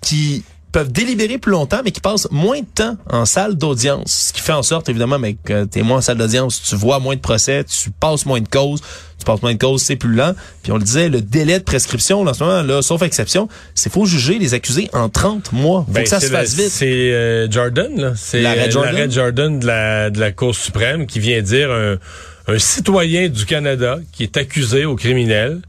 qui 0.00 0.44
peuvent 0.76 0.92
délibérer 0.92 1.38
plus 1.38 1.52
longtemps, 1.52 1.80
mais 1.82 1.90
qui 1.90 2.02
passent 2.02 2.28
moins 2.30 2.60
de 2.60 2.66
temps 2.66 2.98
en 3.08 3.24
salle 3.24 3.54
d'audience. 3.54 4.26
Ce 4.26 4.32
qui 4.34 4.42
fait 4.42 4.52
en 4.52 4.62
sorte, 4.62 4.90
évidemment, 4.90 5.18
mais 5.18 5.32
que 5.42 5.64
tu 5.64 5.78
es 5.78 5.82
moins 5.82 5.96
en 5.96 6.00
salle 6.02 6.18
d'audience, 6.18 6.60
tu 6.60 6.76
vois 6.76 6.98
moins 6.98 7.14
de 7.14 7.20
procès, 7.20 7.64
tu 7.64 7.90
passes 7.90 8.26
moins 8.26 8.42
de 8.42 8.48
causes, 8.48 8.82
tu 9.18 9.24
passes 9.24 9.40
moins 9.40 9.54
de 9.54 9.58
causes, 9.58 9.80
c'est 9.80 9.96
plus 9.96 10.12
lent. 10.12 10.34
Puis 10.62 10.72
on 10.72 10.76
le 10.76 10.82
disait, 10.82 11.08
le 11.08 11.22
délai 11.22 11.60
de 11.60 11.64
prescription, 11.64 12.24
là, 12.24 12.32
en 12.32 12.34
ce 12.34 12.44
moment, 12.44 12.60
là, 12.60 12.82
sauf 12.82 13.00
exception, 13.00 13.48
c'est 13.74 13.90
faut 13.90 14.04
juger 14.04 14.38
les 14.38 14.52
accusés 14.52 14.90
en 14.92 15.08
30 15.08 15.54
mois. 15.54 15.82
Faut 15.86 15.92
ben, 15.92 16.02
que 16.02 16.10
ça 16.10 16.20
se 16.20 16.26
fasse 16.26 16.52
vite. 16.52 16.68
C'est 16.68 17.10
euh, 17.14 17.50
Jordan, 17.50 17.98
là. 17.98 18.12
C'est 18.14 18.42
l'arrêt 18.42 18.70
Jordan? 18.70 19.10
Jordan 19.10 19.58
de 19.58 19.66
la, 19.66 20.10
de 20.10 20.20
la 20.20 20.30
Cour 20.32 20.54
suprême 20.54 21.06
qui 21.06 21.20
vient 21.20 21.40
dire 21.40 21.70
un, 21.70 21.96
un 22.48 22.58
citoyen 22.58 23.30
du 23.30 23.46
Canada 23.46 23.96
qui 24.12 24.24
est 24.24 24.36
accusé 24.36 24.84
au 24.84 24.94
criminel 24.94 25.62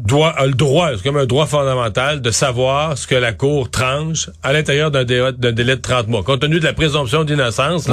doit, 0.00 0.30
a 0.30 0.46
le 0.46 0.52
droit, 0.52 0.90
c'est 0.96 1.02
comme 1.02 1.16
un 1.16 1.26
droit 1.26 1.46
fondamental, 1.46 2.20
de 2.20 2.30
savoir 2.30 2.96
ce 2.96 3.06
que 3.06 3.14
la 3.14 3.32
Cour 3.32 3.70
tranche 3.70 4.30
à 4.42 4.52
l'intérieur 4.52 4.90
d'un 4.90 5.04
délai, 5.04 5.32
délai, 5.32 5.76
de 5.76 5.80
30 5.80 6.08
mois. 6.08 6.22
Compte 6.22 6.40
tenu 6.40 6.60
de 6.60 6.64
la 6.64 6.72
présomption 6.72 7.24
d'innocence, 7.24 7.88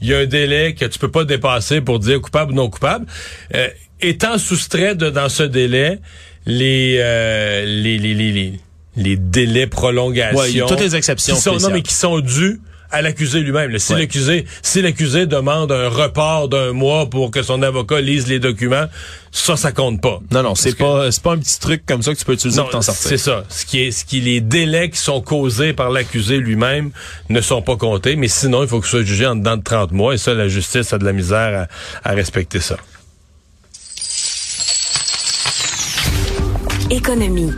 il 0.00 0.08
y 0.08 0.14
a 0.14 0.18
un 0.18 0.26
délai 0.26 0.74
que 0.74 0.84
tu 0.84 0.98
peux 0.98 1.10
pas 1.10 1.24
dépasser 1.24 1.80
pour 1.80 1.98
dire 1.98 2.20
coupable 2.20 2.52
ou 2.52 2.54
non 2.54 2.68
coupable. 2.68 3.06
Euh, 3.54 3.68
étant 4.00 4.38
soustrait 4.38 4.94
de, 4.94 5.10
dans 5.10 5.28
ce 5.28 5.42
délai 5.42 5.98
les, 6.46 6.98
euh, 7.00 7.64
les, 7.64 7.98
les, 7.98 8.14
les, 8.14 8.52
les, 8.96 9.16
délais 9.16 9.66
prolongation. 9.66 10.66
toutes 10.66 10.80
les 10.80 10.94
exceptions. 10.94 11.34
Qui 11.34 11.40
sont, 11.40 11.56
non, 11.56 11.70
mais 11.70 11.82
qui 11.82 11.94
sont 11.94 12.20
dus 12.20 12.60
à 12.90 13.02
l'accusé 13.02 13.40
lui-même. 13.40 13.78
Si 13.78 13.94
l'accusé, 13.94 14.46
si 14.62 14.82
l'accusé 14.82 15.26
demande 15.26 15.72
un 15.72 15.88
report 15.88 16.48
d'un 16.48 16.72
mois 16.72 17.08
pour 17.08 17.30
que 17.30 17.42
son 17.42 17.62
avocat 17.62 18.00
lise 18.00 18.26
les 18.26 18.38
documents, 18.38 18.86
ça, 19.32 19.56
ça 19.56 19.72
compte 19.72 20.00
pas. 20.00 20.20
Non, 20.30 20.42
non, 20.42 20.54
c'est 20.54 20.76
pas, 20.76 21.10
c'est 21.10 21.22
pas 21.22 21.32
un 21.32 21.38
petit 21.38 21.60
truc 21.60 21.84
comme 21.86 22.02
ça 22.02 22.14
que 22.14 22.18
tu 22.18 22.24
peux 22.24 22.32
utiliser 22.32 22.60
pour 22.60 22.70
t'en 22.70 22.82
sortir. 22.82 23.08
C'est 23.08 23.18
ça. 23.18 23.44
Ce 23.48 23.66
qui 23.66 23.80
est, 23.82 23.90
ce 23.90 24.04
qui, 24.04 24.20
les 24.20 24.40
délais 24.40 24.90
qui 24.90 24.98
sont 24.98 25.20
causés 25.20 25.72
par 25.72 25.90
l'accusé 25.90 26.38
lui-même 26.38 26.90
ne 27.28 27.40
sont 27.40 27.62
pas 27.62 27.76
comptés, 27.76 28.16
mais 28.16 28.28
sinon, 28.28 28.62
il 28.62 28.68
faut 28.68 28.80
que 28.80 28.86
ce 28.86 28.98
soit 28.98 29.02
jugé 29.02 29.26
en 29.26 29.36
dedans 29.36 29.56
de 29.56 29.62
30 29.62 29.92
mois, 29.92 30.14
et 30.14 30.18
ça, 30.18 30.34
la 30.34 30.48
justice 30.48 30.92
a 30.92 30.98
de 30.98 31.04
la 31.04 31.12
misère 31.12 31.68
à, 32.04 32.10
à 32.10 32.14
respecter 32.14 32.60
ça. 32.60 32.76
Économie. 36.90 37.50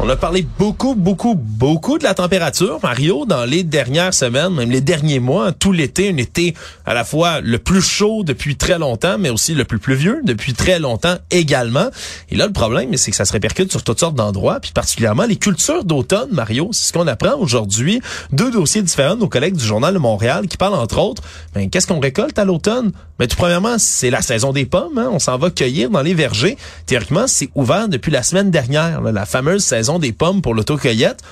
On 0.00 0.08
a 0.08 0.14
parlé 0.14 0.46
beaucoup, 0.60 0.94
beaucoup, 0.94 1.34
beaucoup 1.34 1.98
de 1.98 2.04
la 2.04 2.14
température, 2.14 2.78
Mario, 2.84 3.26
dans 3.26 3.44
les 3.44 3.64
dernières 3.64 4.14
semaines, 4.14 4.54
même 4.54 4.70
les 4.70 4.80
derniers 4.80 5.18
mois, 5.18 5.50
tout 5.50 5.72
l'été, 5.72 6.08
un 6.08 6.16
été 6.18 6.54
à 6.86 6.94
la 6.94 7.02
fois 7.02 7.40
le 7.40 7.58
plus 7.58 7.82
chaud 7.82 8.22
depuis 8.22 8.54
très 8.54 8.78
longtemps, 8.78 9.18
mais 9.18 9.28
aussi 9.28 9.54
le 9.54 9.64
plus 9.64 9.80
pluvieux 9.80 10.20
depuis 10.22 10.54
très 10.54 10.78
longtemps 10.78 11.16
également. 11.32 11.88
Et 12.30 12.36
là, 12.36 12.46
le 12.46 12.52
problème, 12.52 12.96
c'est 12.96 13.10
que 13.10 13.16
ça 13.16 13.24
se 13.24 13.32
répercute 13.32 13.72
sur 13.72 13.82
toutes 13.82 13.98
sortes 13.98 14.14
d'endroits, 14.14 14.60
puis 14.60 14.70
particulièrement 14.70 15.24
les 15.24 15.34
cultures 15.34 15.84
d'automne, 15.84 16.28
Mario. 16.30 16.68
C'est 16.70 16.86
ce 16.88 16.92
qu'on 16.92 17.08
apprend 17.08 17.34
aujourd'hui. 17.36 18.00
Deux 18.30 18.52
dossiers 18.52 18.82
différents 18.82 19.16
nos 19.16 19.28
collègues 19.28 19.56
du 19.56 19.64
Journal 19.64 19.92
de 19.92 19.98
Montréal 19.98 20.46
qui 20.46 20.56
parlent 20.56 20.74
entre 20.74 20.98
autres, 20.98 21.24
ben, 21.54 21.68
qu'est-ce 21.68 21.88
qu'on 21.88 21.98
récolte 21.98 22.38
à 22.38 22.44
l'automne? 22.44 22.92
Ben, 23.18 23.26
tout 23.26 23.36
premièrement, 23.36 23.78
c'est 23.78 24.10
la 24.10 24.22
saison 24.22 24.52
des 24.52 24.64
pommes. 24.64 24.96
Hein? 24.96 25.08
On 25.10 25.18
s'en 25.18 25.38
va 25.38 25.50
cueillir 25.50 25.90
dans 25.90 26.02
les 26.02 26.14
vergers. 26.14 26.56
Théoriquement, 26.86 27.26
c'est 27.26 27.50
ouvert 27.56 27.88
depuis 27.88 28.12
la 28.12 28.22
semaine 28.22 28.52
dernière, 28.52 29.00
la 29.00 29.26
fameuse 29.26 29.64
saison 29.64 29.87
des 29.98 30.12
pommes 30.12 30.42
pour 30.42 30.54
l'autocueillette. 30.54 31.22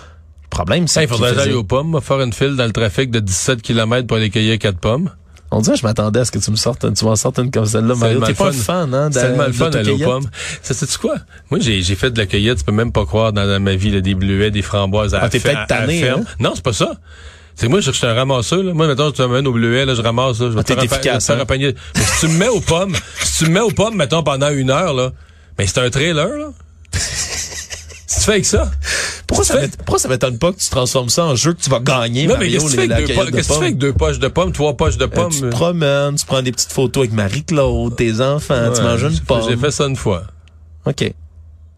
Le 0.44 0.48
problème, 0.48 0.88
c'est 0.88 1.02
Il 1.02 1.08
faudrait 1.08 1.38
aller 1.38 1.52
aux 1.52 1.64
pommes, 1.64 2.00
faire 2.00 2.20
une 2.22 2.32
file 2.32 2.56
dans 2.56 2.64
le 2.64 2.72
trafic 2.72 3.10
de 3.10 3.20
17 3.20 3.60
km 3.60 4.06
pour 4.06 4.16
aller 4.16 4.30
cueillir 4.30 4.58
quatre 4.58 4.78
pommes. 4.78 5.10
On 5.50 5.60
dirait, 5.60 5.76
je 5.76 5.84
m'attendais 5.84 6.20
à 6.20 6.24
ce 6.24 6.32
que 6.32 6.38
tu 6.38 6.50
me 6.50 6.56
sortes, 6.56 6.92
tu 6.94 7.04
m'en 7.04 7.14
sortes 7.14 7.38
une 7.38 7.50
comme 7.50 7.66
celle-là, 7.66 7.94
Mario. 7.94 8.20
T'es 8.20 8.34
pas 8.34 8.48
un 8.48 8.52
fan, 8.52 8.92
hein, 8.94 9.10
C'est 9.12 9.20
tellement 9.20 9.46
le 9.46 9.52
fun 9.52 9.70
d'aller 9.70 9.90
aux 9.90 9.98
pommes. 9.98 10.28
Ça, 10.62 10.74
c'est 10.74 10.96
quoi? 10.96 11.16
Moi, 11.50 11.60
j'ai, 11.60 11.82
j'ai 11.82 11.94
fait 11.94 12.10
de 12.10 12.18
la 12.18 12.26
cueillette, 12.26 12.58
tu 12.58 12.64
peux 12.64 12.72
même 12.72 12.92
pas 12.92 13.04
croire 13.04 13.32
dans, 13.32 13.62
ma 13.62 13.76
vie, 13.76 13.90
là, 13.90 14.00
des 14.00 14.14
bleuets, 14.14 14.50
des 14.50 14.62
framboises 14.62 15.14
à 15.14 15.20
Ah, 15.22 15.28
t'es 15.28 15.38
peut-être 15.38 15.66
tanné, 15.66 16.08
hein? 16.08 16.24
Non, 16.40 16.52
c'est 16.54 16.64
pas 16.64 16.72
ça. 16.72 16.96
C'est 17.54 17.68
moi, 17.68 17.80
je 17.80 17.90
suis 17.90 18.06
un 18.06 18.12
ramasseur. 18.12 18.62
Là. 18.62 18.74
Moi, 18.74 18.86
mettons, 18.86 19.10
tu 19.12 19.22
m'amènes 19.22 19.46
au 19.46 19.52
bleuet, 19.52 19.86
là, 19.86 19.94
je 19.94 20.02
ramasse. 20.02 20.40
Là, 20.40 20.50
je 20.50 20.54
vais 20.54 20.60
Ah, 20.60 20.64
t'es 20.64 20.74
te 20.74 20.80
faire 20.80 20.92
efficace, 20.92 21.30
hein? 21.30 21.38
Mais 21.48 21.74
si 21.94 22.26
tu 22.26 22.32
me 22.32 22.38
mets 22.38 22.48
aux 22.48 22.60
pommes, 22.60 22.94
si 23.22 23.44
tu 23.44 23.50
me 23.50 23.54
mets 23.54 23.60
aux 23.60 23.70
pommes, 23.70 23.96
mettons, 23.96 24.22
pendant 24.22 24.50
une 24.50 24.70
heure, 24.70 24.92
là, 24.92 25.12
ben 25.56 25.66
c'est 25.66 25.78
un 25.78 25.88
trailer, 25.88 26.28
là. 26.28 26.48
fais 28.26 28.32
avec 28.32 28.44
ça? 28.46 28.70
Pourquoi 29.26 29.44
ça, 29.44 29.58
pourquoi 29.84 29.98
m'étonne 30.10 30.38
pas 30.38 30.52
que 30.52 30.58
tu 30.58 30.68
transformes 30.68 31.08
ça 31.08 31.24
en 31.24 31.34
jeu 31.34 31.52
que 31.54 31.60
tu 31.62 31.70
vas 31.70 31.80
gagner, 31.80 32.26
Non, 32.26 32.36
mais 32.38 32.48
qu'est-ce 32.50 32.64
que 32.66 32.70
tu 32.70 32.76
fais 32.76 32.92
avec 32.92 33.78
deux 33.78 33.86
de 33.88 33.92
pommes? 33.92 33.98
poches 33.98 34.18
de 34.18 34.28
pommes, 34.28 34.52
trois 34.52 34.76
poches 34.76 34.96
de 34.98 35.04
Euh, 35.04 35.08
pommes? 35.08 35.30
tu 35.32 35.40
te 35.40 35.46
promènes, 35.48 36.14
tu 36.16 36.26
prends 36.26 36.42
des 36.42 36.52
petites 36.52 36.72
photos 36.72 37.02
avec 37.02 37.12
Marie-Claude, 37.12 37.96
tes 37.96 38.20
enfants, 38.20 38.72
tu 38.74 38.82
manges 38.82 39.02
une 39.02 39.20
pomme. 39.20 39.42
J'ai 39.48 39.56
fait 39.56 39.70
ça 39.70 39.86
une 39.86 39.96
fois. 39.96 40.24
OK. 40.84 41.12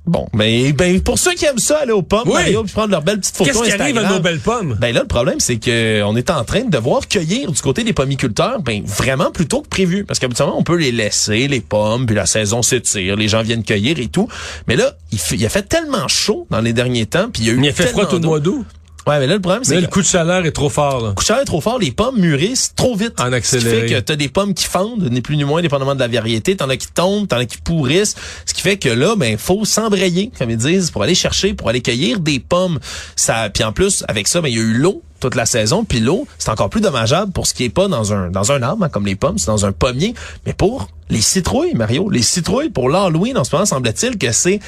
Bon, 0.09 0.27
mais 0.33 0.73
ben, 0.73 1.01
pour 1.01 1.19
ceux 1.19 1.35
qui 1.35 1.45
aiment 1.45 1.59
ça, 1.59 1.79
aller 1.83 1.93
aux 1.93 2.03
pommes, 2.03 2.23
Oui. 2.27 2.33
Mario, 2.35 2.63
puis 2.65 2.73
prendre 2.73 2.91
leurs 2.91 3.03
belles 3.03 3.21
petites 3.21 3.37
photos 3.37 3.53
Qu'est-ce 3.63 3.77
qui 3.77 3.81
arrive 3.83 3.99
à 3.99 4.09
nos 4.09 4.21
belles 4.21 4.41
pommes? 4.41 4.77
Ben 4.81 4.95
là, 4.95 5.01
le 5.03 5.07
problème, 5.07 5.39
c'est 5.39 5.57
que 5.59 6.03
on 6.03 6.17
est 6.17 6.31
en 6.31 6.45
train 6.45 6.63
de 6.65 6.71
devoir 6.71 7.07
cueillir 7.09 7.53
du 7.53 7.61
côté 7.61 7.85
des 7.85 7.93
pommiculteurs, 7.93 8.61
ben 8.63 8.83
vraiment 8.85 9.31
plus 9.31 9.47
tôt 9.47 9.61
que 9.61 9.69
prévu. 9.69 10.05
Parce 10.05 10.19
qu'habituellement, 10.19 10.59
on 10.59 10.63
peut 10.63 10.77
les 10.77 10.93
laisser, 10.93 11.47
les 11.49 11.61
pommes, 11.61 12.07
puis 12.07 12.17
la 12.17 12.27
saison 12.27 12.63
s'étire, 12.63 13.17
les 13.17 13.29
gens 13.29 13.43
viennent 13.43 13.65
cueillir 13.65 13.99
et 13.99 14.09
tout. 14.09 14.29
Mais 14.67 14.77
là, 14.77 14.93
il, 15.13 15.19
fait- 15.19 15.37
il 15.37 15.45
a 15.45 15.49
fait 15.51 15.63
tellement 15.69 16.09
chaud 16.09 16.47
dans 16.51 16.61
les 16.61 16.73
derniers 16.73 17.07
temps, 17.07 17.29
puis 17.33 17.43
il 17.43 17.49
y 17.49 17.51
a 17.51 17.53
eu 17.53 17.61
Il 17.63 17.69
a 17.69 17.73
fait 17.73 17.87
froid 17.89 18.07
tout 18.07 18.17
le 18.19 18.23
mois 18.27 18.41
d'août. 18.41 18.65
Ouais, 19.09 19.19
mais 19.19 19.27
là, 19.27 19.37
le 19.37 19.41
problème, 19.41 19.65
c'est 19.65 19.81
le 19.81 19.87
coup 19.87 20.03
de 20.03 20.07
chaleur 20.07 20.45
est 20.45 20.53
trop 20.53 20.69
fort, 20.69 21.01
là. 21.01 21.09
le 21.09 21.15
coup 21.15 21.23
de 21.23 21.27
chaleur 21.27 21.43
est 21.43 21.47
trop 21.47 21.63
fort, 21.63 21.79
les 21.79 21.93
pommes 21.93 22.19
mûrissent 22.19 22.75
trop 22.77 22.95
vite. 22.95 23.19
En 23.19 23.25
Ce 23.25 23.29
qui 23.31 23.35
accéléré. 23.37 23.81
fait 23.81 23.95
que 23.95 24.01
t'as 24.01 24.17
des 24.17 24.29
pommes 24.29 24.53
qui 24.53 24.67
fondent, 24.67 25.09
ni 25.11 25.23
plus 25.23 25.39
ni 25.39 25.45
moins, 25.45 25.63
dépendamment 25.63 25.95
de 25.95 26.01
la 26.01 26.09
variété. 26.09 26.57
T'en 26.57 26.69
as 26.69 26.77
qui 26.77 26.89
tombent, 26.89 27.27
t'en 27.27 27.39
as 27.39 27.47
qui 27.47 27.57
pourrissent. 27.57 28.17
Ce 28.45 28.53
qui 28.53 28.61
fait 28.61 28.77
que 28.77 28.91
là, 28.91 29.17
ben, 29.17 29.39
faut 29.39 29.65
s'embrayer, 29.65 30.31
comme 30.39 30.51
ils 30.51 30.59
disent, 30.59 30.91
pour 30.91 31.03
aller 31.03 31.15
chercher, 31.15 31.55
pour 31.55 31.71
aller 31.71 31.81
cueillir 31.81 32.21
des 32.21 32.39
pommes. 32.39 32.79
Ça, 33.17 33.49
puis 33.49 33.65
en 33.65 33.73
plus, 33.73 34.05
avec 34.09 34.29
ça, 34.29 34.43
ben, 34.43 34.49
il 34.49 34.57
y 34.57 34.59
a 34.59 34.63
eu 34.63 34.75
l'eau 34.75 35.03
toute 35.21 35.35
la 35.35 35.47
saison. 35.47 35.85
Puis 35.85 36.01
l'eau, 36.01 36.27
c'est 36.39 36.51
encore 36.51 36.69
plus 36.69 36.83
dommageable 36.83 37.33
pour 37.33 37.47
ce 37.47 37.55
qui 37.55 37.65
est 37.65 37.71
pas 37.71 37.89
dans 37.89 38.13
un, 38.13 38.31
dans 38.31 38.53
un 38.53 38.63
arbre, 38.63 38.85
hein, 38.85 38.89
comme 38.89 39.07
les 39.07 39.17
pommes, 39.17 39.39
c'est 39.39 39.47
dans 39.47 39.65
un 39.65 39.73
pommier. 39.73 40.15
Mais 40.45 40.53
pour 40.53 40.89
les 41.09 41.23
citrouilles, 41.23 41.75
Mario, 41.75 42.11
les 42.11 42.23
citrouilles, 42.23 42.69
pour 42.69 42.91
l'Halloween, 42.91 43.39
en 43.39 43.45
ce 43.45 43.55
moment, 43.55 43.65
semble-t-il 43.67 44.19
que 44.19 44.33
c'est 44.33 44.61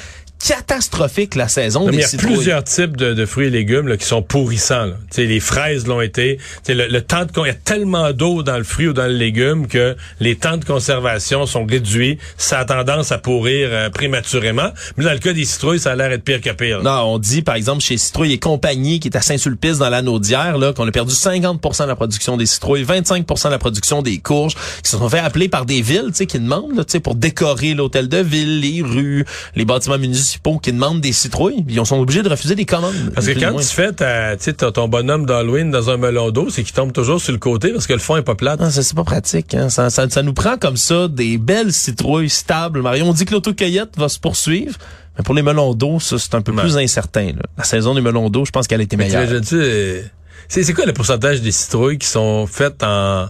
catastrophique 0.47 1.35
la 1.35 1.47
saison 1.47 1.81
Non, 1.81 1.85
mais 1.87 1.91
des 1.91 1.97
il 1.97 2.01
y 2.01 2.03
a 2.03 2.07
citrouilles. 2.07 2.33
plusieurs 2.35 2.63
types 2.63 2.97
de, 2.97 3.13
de 3.13 3.25
fruits 3.25 3.47
et 3.47 3.49
légumes 3.49 3.87
là, 3.87 3.97
qui 3.97 4.05
sont 4.05 4.21
pourrissants. 4.21 4.85
Là. 4.85 4.93
Tu 5.09 5.15
sais, 5.17 5.25
les 5.25 5.39
fraises 5.39 5.87
l'ont 5.87 6.01
été. 6.01 6.37
Tu 6.37 6.43
sais, 6.63 6.73
Le, 6.73 6.87
le 6.87 7.01
temps 7.01 7.25
de 7.25 7.31
il 7.43 7.47
y 7.47 7.49
a 7.49 7.53
tellement 7.53 8.11
d'eau 8.13 8.43
dans 8.43 8.57
le 8.57 8.63
fruit 8.63 8.87
ou 8.87 8.93
dans 8.93 9.07
le 9.07 9.13
légume 9.15 9.67
que 9.67 9.95
les 10.19 10.35
temps 10.35 10.57
de 10.57 10.65
conservation 10.65 11.45
sont 11.45 11.65
réduits. 11.65 12.17
Ça 12.37 12.59
a 12.59 12.65
tendance 12.65 13.11
à 13.11 13.17
pourrir 13.17 13.69
euh, 13.71 13.89
prématurément. 13.89 14.69
Mais 14.97 15.03
dans 15.05 15.13
le 15.13 15.19
cas 15.19 15.33
des 15.33 15.45
citrouilles, 15.45 15.79
ça 15.79 15.91
a 15.91 15.95
l'air 15.95 16.09
d'être 16.09 16.23
pire 16.23 16.41
que 16.41 16.49
pire. 16.51 16.81
là. 16.81 16.83
Non, 16.83 17.13
on 17.13 17.19
dit 17.19 17.41
par 17.41 17.55
exemple 17.55 17.81
chez 17.81 17.97
Citrouille 17.97 18.33
et 18.33 18.37
compagnie 18.39 18.99
qui 18.99 19.07
est 19.07 19.17
à 19.17 19.21
Saint-Sulpice 19.21 19.77
dans 19.77 19.89
la 19.89 20.01
Naudière 20.01 20.57
là 20.57 20.73
qu'on 20.73 20.87
a 20.87 20.91
perdu 20.91 21.13
50% 21.13 21.83
de 21.83 21.87
la 21.87 21.95
production 21.95 22.37
des 22.37 22.45
citrouilles, 22.45 22.83
25% 22.83 23.45
de 23.45 23.49
la 23.51 23.59
production 23.59 24.01
des 24.01 24.19
courges 24.19 24.55
qui 24.83 24.89
se 24.91 24.97
sont 24.97 25.09
fait 25.09 25.19
appeler 25.19 25.49
par 25.49 25.65
des 25.65 25.81
villes, 25.81 26.05
tu 26.09 26.15
sais 26.15 26.25
qui 26.25 26.39
demandent 26.39 26.75
là, 26.75 26.83
tu 26.83 26.91
sais 26.93 26.99
pour 26.99 27.15
décorer 27.15 27.73
l'hôtel 27.73 28.07
de 28.07 28.17
ville, 28.17 28.59
les 28.59 28.81
rues, 28.81 29.25
les 29.55 29.65
bâtiments 29.65 29.97
municipaux 29.97 30.30
qui 30.61 30.71
demandent 30.73 31.01
des 31.01 31.11
citrouilles, 31.13 31.63
puis 31.63 31.75
ils 31.75 31.85
sont 31.85 31.99
obligés 31.99 32.21
de 32.23 32.29
refuser 32.29 32.55
des 32.55 32.65
commandes. 32.65 32.93
Parce 33.13 33.27
que 33.27 33.39
quand 33.39 33.55
tu 33.57 33.65
fais 33.65 33.91
ta, 33.91 34.35
ton 34.71 34.87
bonhomme 34.87 35.25
d'Halloween 35.25 35.71
dans 35.71 35.89
un 35.89 35.97
melon 35.97 36.31
d'eau, 36.31 36.49
c'est 36.49 36.63
qu'il 36.63 36.73
tombe 36.73 36.93
toujours 36.93 37.19
sur 37.21 37.31
le 37.31 37.37
côté 37.39 37.71
parce 37.71 37.87
que 37.87 37.93
le 37.93 37.99
fond 37.99 38.17
est 38.17 38.21
pas 38.21 38.35
plat. 38.35 38.55
Ah, 38.59 38.69
ça, 38.71 38.83
c'est 38.83 38.95
pas 38.95 39.03
pratique. 39.03 39.53
Hein. 39.53 39.69
Ça, 39.69 39.89
ça, 39.89 40.09
ça 40.09 40.23
nous 40.23 40.33
prend 40.33 40.57
comme 40.57 40.77
ça 40.77 41.07
des 41.07 41.37
belles 41.37 41.73
citrouilles 41.73 42.29
stables. 42.29 42.81
Mario, 42.81 43.05
on 43.05 43.13
dit 43.13 43.25
que 43.25 43.33
l'autocueillette 43.33 43.97
va 43.97 44.09
se 44.09 44.19
poursuivre. 44.19 44.75
Mais 45.17 45.23
pour 45.23 45.33
les 45.35 45.41
melons 45.41 45.73
d'eau, 45.73 45.99
ça, 45.99 46.17
c'est 46.17 46.35
un 46.35 46.41
peu 46.41 46.51
Ouais. 46.53 46.61
plus 46.61 46.77
incertain. 46.77 47.27
là. 47.27 47.41
La 47.57 47.63
saison 47.63 47.93
des 47.95 48.01
melons 48.01 48.29
d'eau, 48.29 48.45
je 48.45 48.51
pense 48.51 48.67
qu'elle 48.67 48.79
a 48.79 48.83
été 48.83 48.95
meilleure. 48.97 49.27
euh, 49.53 50.01
c'est 50.47 50.63
c'est 50.63 50.73
quoi 50.73 50.85
le 50.85 50.93
pourcentage 50.93 51.41
des 51.41 51.51
citrouilles 51.51 51.97
qui 51.97 52.07
sont 52.07 52.45
faites 52.47 52.81
en 52.83 53.27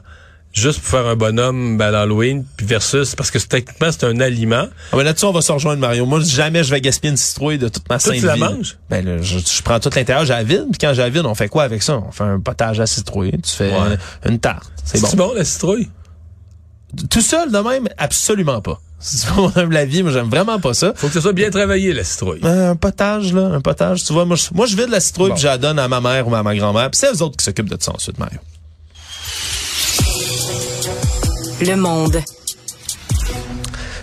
juste 0.54 0.80
pour 0.80 0.90
faire 0.90 1.06
un 1.08 1.16
bonhomme 1.16 1.78
ben, 1.78 1.88
à 1.88 1.92
l'Halloween, 1.92 2.44
puis 2.58 2.66
versus 2.66 3.16
parce 3.16 3.32
que 3.32 3.40
c'est- 3.40 3.48
techniquement 3.48 3.90
c'est 3.92 4.04
un 4.06 4.20
aliment. 4.20 4.68
Ah, 4.92 4.98
ben 4.98 5.04
là-dessus, 5.04 5.26
on 5.26 5.32
va 5.32 5.42
se 5.42 5.52
rejoindre, 5.52 5.80
Mario. 5.80 6.06
Moi, 6.06 6.20
jamais 6.22 6.64
je 6.64 6.72
vais 6.72 6.82
gaspiller 6.82 7.12
une 7.12 7.18
citrouille 7.18 7.58
de 7.58 7.68
toute 7.70 7.88
ma 7.90 8.00
sainte 8.00 8.16
tu 8.16 8.26
la 8.26 8.36
manges? 8.36 8.78
Ben, 8.90 9.06
là, 9.06 9.22
je, 9.22 9.40
je 9.40 9.62
prends 9.64 9.80
tout 9.80 9.90
l'intérieur, 9.96 10.26
j'ai 10.26 10.34
la 10.34 10.44
vide, 10.44 10.66
puis 10.72 10.78
quand 10.80 10.94
j'ai 10.94 11.02
la 11.02 11.10
vide, 11.10 11.26
on 11.26 11.36
fait 11.36 11.48
quoi 11.50 11.64
avec 11.64 11.82
ça? 11.84 11.98
On 12.06 12.12
fait 12.12 12.24
un 12.24 12.40
potage 12.40 12.80
à 12.80 12.86
citrouille, 12.86 13.32
tu 13.42 13.56
fais 13.56 13.72
Ouais. 13.72 13.98
une 14.26 14.40
tarte. 14.40 14.72
C'est 14.84 14.98
C'est 14.98 15.16
bon. 15.16 15.28
bon. 15.30 15.34
la 15.36 15.46
citrouille? 15.46 15.90
Tout 17.10 17.22
seul, 17.22 17.52
de 17.52 17.58
même, 17.58 17.88
absolument 17.98 18.62
pas. 18.62 18.80
Si 19.04 19.26
veux 19.26 19.34
mon 19.34 19.50
avis, 19.56 19.74
la 19.74 19.86
vie, 19.86 20.04
moi, 20.04 20.12
j'aime 20.12 20.30
vraiment 20.30 20.60
pas 20.60 20.76
ça. 20.76 20.94
Faut 20.96 21.08
que 21.08 21.14
ce 21.14 21.22
soit 21.22 21.34
bien 21.34 21.50
travaillé, 21.50 21.92
la 21.92 22.04
citrouille. 22.04 22.40
Un 22.44 22.76
potage, 22.76 23.34
là, 23.34 23.46
un 23.48 23.60
potage, 23.62 24.04
tu 24.04 24.14
vois, 24.14 24.26
moi, 24.26 24.36
je, 24.36 24.44
moi, 24.54 24.68
je 24.68 24.76
vide 24.76 24.90
la 24.90 25.00
citrouille, 25.00 25.30
Bon. 25.30 25.34
puis 25.36 25.42
je 25.42 25.48
la 25.48 25.58
donne 25.58 25.80
à 25.80 25.88
ma 25.88 26.00
mère 26.02 26.28
ou 26.28 26.36
à 26.36 26.44
ma 26.44 26.54
grand-mère, 26.56 26.92
puis 26.92 27.00
c'est 27.00 27.12
eux 27.12 27.22
autres 27.24 27.36
qui 27.38 27.44
s'occupent 27.44 27.70
de 27.70 27.78
ça 27.82 27.94
ensuite, 27.96 28.20
Mario. 28.20 28.38
Le 31.62 31.76
monde. 31.76 32.20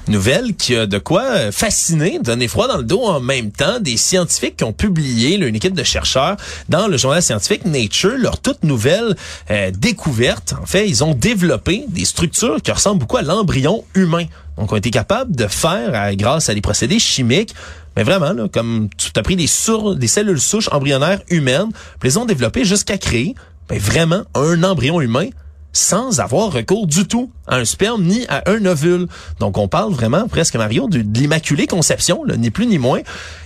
Nouvelle 0.07 0.55
qui 0.55 0.77
a 0.77 0.87
de 0.87 0.99
quoi 0.99 1.23
euh, 1.23 1.51
fasciner, 1.51 2.21
donner 2.21 2.47
froid 2.47 2.69
dans 2.69 2.77
le 2.77 2.85
dos 2.85 3.03
en 3.03 3.19
même 3.19 3.51
temps. 3.51 3.81
Des 3.81 3.97
scientifiques 3.97 4.59
qui 4.59 4.65
ont 4.65 4.73
publié, 4.73 5.35
une 5.35 5.57
équipe 5.57 5.75
de 5.75 5.83
chercheurs, 5.83 6.37
dans 6.69 6.87
le 6.87 6.97
journal 6.97 7.21
scientifique 7.21 7.65
Nature, 7.65 8.17
leur 8.17 8.41
toute 8.41 8.63
nouvelle 8.63 9.17
euh, 9.51 9.73
découverte. 9.73 10.55
En 10.63 10.67
fait, 10.67 10.89
ils 10.89 11.03
ont 11.03 11.15
développé 11.15 11.85
des 11.89 12.05
structures 12.05 12.63
qui 12.63 12.71
ressemblent 12.71 13.01
beaucoup 13.01 13.17
à 13.17 13.23
l'embryon 13.23 13.85
humain. 13.97 14.27
Donc, 14.57 14.71
ont 14.71 14.77
été 14.77 14.93
capables 14.93 15.35
de 15.35 15.49
faire, 15.49 15.91
euh, 15.95 16.15
grâce 16.15 16.49
à 16.49 16.55
des 16.55 16.61
procédés 16.61 17.01
chimiques, 17.01 17.57
mais 17.97 18.05
vraiment, 18.05 18.47
comme 18.47 18.89
tu 18.97 19.11
as 19.17 19.23
pris 19.25 19.35
des, 19.35 19.49
des 19.97 20.09
cellules 20.09 20.41
souches 20.41 20.69
embryonnaires 20.71 21.23
humaines, 21.29 21.71
puis 21.99 22.11
les 22.11 22.19
ont 22.19 22.25
développées 22.25 22.65
jusqu'à 22.65 22.99
créer 22.99 23.35
ben, 23.69 23.81
vraiment 23.81 24.23
un 24.37 24.63
embryon 24.63 25.01
humain 25.01 25.31
sans 25.73 26.21
avoir 26.21 26.53
recours 26.53 26.87
du 26.87 27.07
tout 27.07 27.31
à 27.47 27.57
un 27.57 27.65
sperme 27.65 28.03
ni 28.05 28.27
à 28.29 28.43
un 28.51 28.65
ovule. 28.67 29.07
Donc, 29.41 29.59
on 29.59 29.69
parle 29.69 29.93
vraiment, 29.93 30.29
presque, 30.29 30.57
Mario, 30.57 30.89
de, 30.89 30.99
l'immaculée 30.99 31.67
conception, 31.67 32.25
ni 32.37 32.51
plus 32.51 32.67
ni 32.67 32.79
moins. 32.79 33.01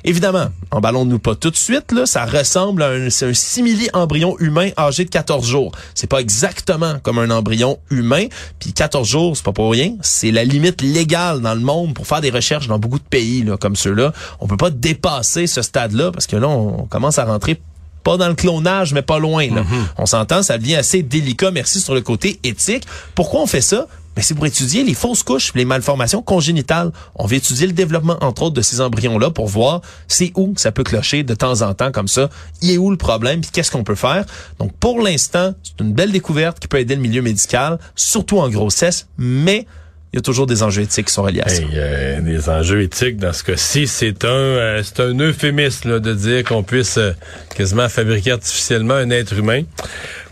Évidemment, 0.05 0.49
emballons-nous 0.71 1.19
pas 1.19 1.35
tout 1.35 1.51
de 1.51 1.57
suite, 1.57 1.93
là, 1.93 2.07
ça 2.07 2.25
ressemble 2.25 2.83
à 2.83 2.89
un, 2.89 3.07
un 3.07 3.35
simili-embryon 3.35 4.37
humain 4.39 4.71
âgé 4.77 5.05
de 5.05 5.11
14 5.11 5.47
jours. 5.47 5.73
C'est 5.95 6.09
pas 6.09 6.21
exactement 6.21 6.99
comme 7.03 7.19
un 7.19 7.31
embryon 7.31 7.79
humain, 7.91 8.27
puis 8.59 8.73
14 8.73 9.09
jours, 9.09 9.37
c'est 9.37 9.45
pas 9.45 9.53
pour 9.53 9.71
rien, 9.71 9.97
c'est 10.03 10.31
la 10.31 10.45
limite 10.45 10.83
légale 10.83 11.41
dans 11.41 11.55
le 11.55 11.61
monde 11.61 11.95
pour 11.95 12.07
faire 12.07 12.21
des 12.21 12.31
recherches 12.31 12.67
dans 12.67 12.79
beaucoup 12.79 12.99
de 12.99 13.05
pays, 13.05 13.45
comme 13.61 13.77
ceux-là. 13.77 14.13
On 14.41 14.47
peut 14.47 14.57
pas 14.57 14.71
dépasser 14.71 15.47
ce 15.47 15.63
stade-là, 15.63 16.11
parce 16.11 16.27
que 16.27 16.37
là, 16.37 16.49
on 16.49 16.87
commence 16.87 17.19
à 17.19 17.25
rentrer 17.25 17.61
pas 18.03 18.17
dans 18.17 18.29
le 18.29 18.35
clonage, 18.35 18.93
mais 18.93 19.03
pas 19.03 19.19
loin. 19.19 19.49
Là. 19.49 19.65
On 19.99 20.07
s'entend, 20.07 20.43
ça 20.43 20.59
devient 20.59 20.77
assez 20.77 21.03
délicat, 21.03 21.51
merci, 21.51 21.81
sur 21.81 21.95
le 21.95 22.01
côté 22.01 22.41
éthique. 22.45 22.85
Pourquoi 23.15 23.41
on 23.41 23.47
fait 23.47 23.61
ça? 23.61 23.87
Ben, 24.15 24.23
c'est 24.23 24.35
pour 24.35 24.45
étudier 24.45 24.85
les 24.85 24.93
fausses 24.93 25.23
couches, 25.23 25.53
les 25.55 25.65
malformations 25.65 26.21
congénitales. 26.21 26.93
On 27.15 27.27
veut 27.27 27.37
étudier 27.37 27.67
le 27.67 27.73
développement, 27.73 28.19
entre 28.21 28.43
autres, 28.43 28.55
de 28.55 28.61
ces 28.61 28.83
embryons-là 28.83 29.31
pour 29.31 29.47
voir 29.47 29.81
c'est 30.07 30.33
où 30.37 30.53
ça 30.57 30.71
peut 30.71 30.85
clocher 30.85 31.23
de 31.23 31.35
temps 31.35 31.63
en 31.63 31.73
temps 31.73 31.91
comme 31.91 32.09
ça. 32.09 32.29
Il 32.61 32.71
est 32.71 32.77
où 32.77 32.91
le 32.91 32.99
problème, 32.99 33.41
puis 33.41 33.51
qu'est-ce 33.51 33.71
qu'on 33.71 33.85
peut 33.85 33.95
faire? 33.95 34.27
Donc, 34.59 34.73
pour 34.79 35.01
l'instant, 35.01 35.55
c'est 35.63 35.83
une 35.83 35.95
belle 35.95 36.13
découverte 36.13 36.59
qui 36.59 36.69
peut 36.69 36.79
aider 36.79 36.95
le 36.95 37.01
milieu 37.01 37.23
médical, 37.23 37.79
surtout 37.97 38.39
en 38.39 38.51
grossesse, 38.51 39.07
mais 39.17 39.67
il 40.13 40.17
y 40.17 40.19
a 40.19 40.23
toujours 40.23 40.47
des 40.47 40.63
enjeux 40.63 40.83
éthiques 40.83 41.07
qui 41.07 41.15
sont 41.15 41.23
reliés 41.23 41.41
à 41.41 41.49
ça. 41.49 41.63
Hey, 41.63 41.69
euh, 41.75 42.21
des 42.21 42.51
enjeux 42.51 42.83
éthiques 42.83 43.17
dans 43.17 43.33
ce 43.33 43.43
cas-ci, 43.45 43.87
c'est 43.87 44.25
un 44.27 44.29
euh, 44.29 44.83
c'est 44.85 45.01
un 45.01 45.19
euphémisme 45.19 45.89
là, 45.89 46.01
de 46.01 46.13
dire 46.13 46.45
qu'on 46.45 46.63
puisse 46.63 46.99
euh, 46.99 47.13
quasiment 47.57 47.89
fabriquer 47.89 48.33
artificiellement 48.33 48.95
un 48.95 49.09
être 49.09 49.33
humain. 49.33 49.63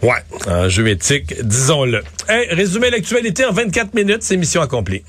Ouais, 0.03 0.23
enjeu 0.47 0.87
éthique, 0.89 1.35
disons-le. 1.43 2.03
Hey, 2.29 2.53
résumé 2.55 2.91
l'actualité 2.91 3.47
en 3.47 3.53
24 3.53 3.95
minutes, 3.95 4.23
c'est 4.23 4.37
mission 4.37 4.61
accomplie. 4.61 5.03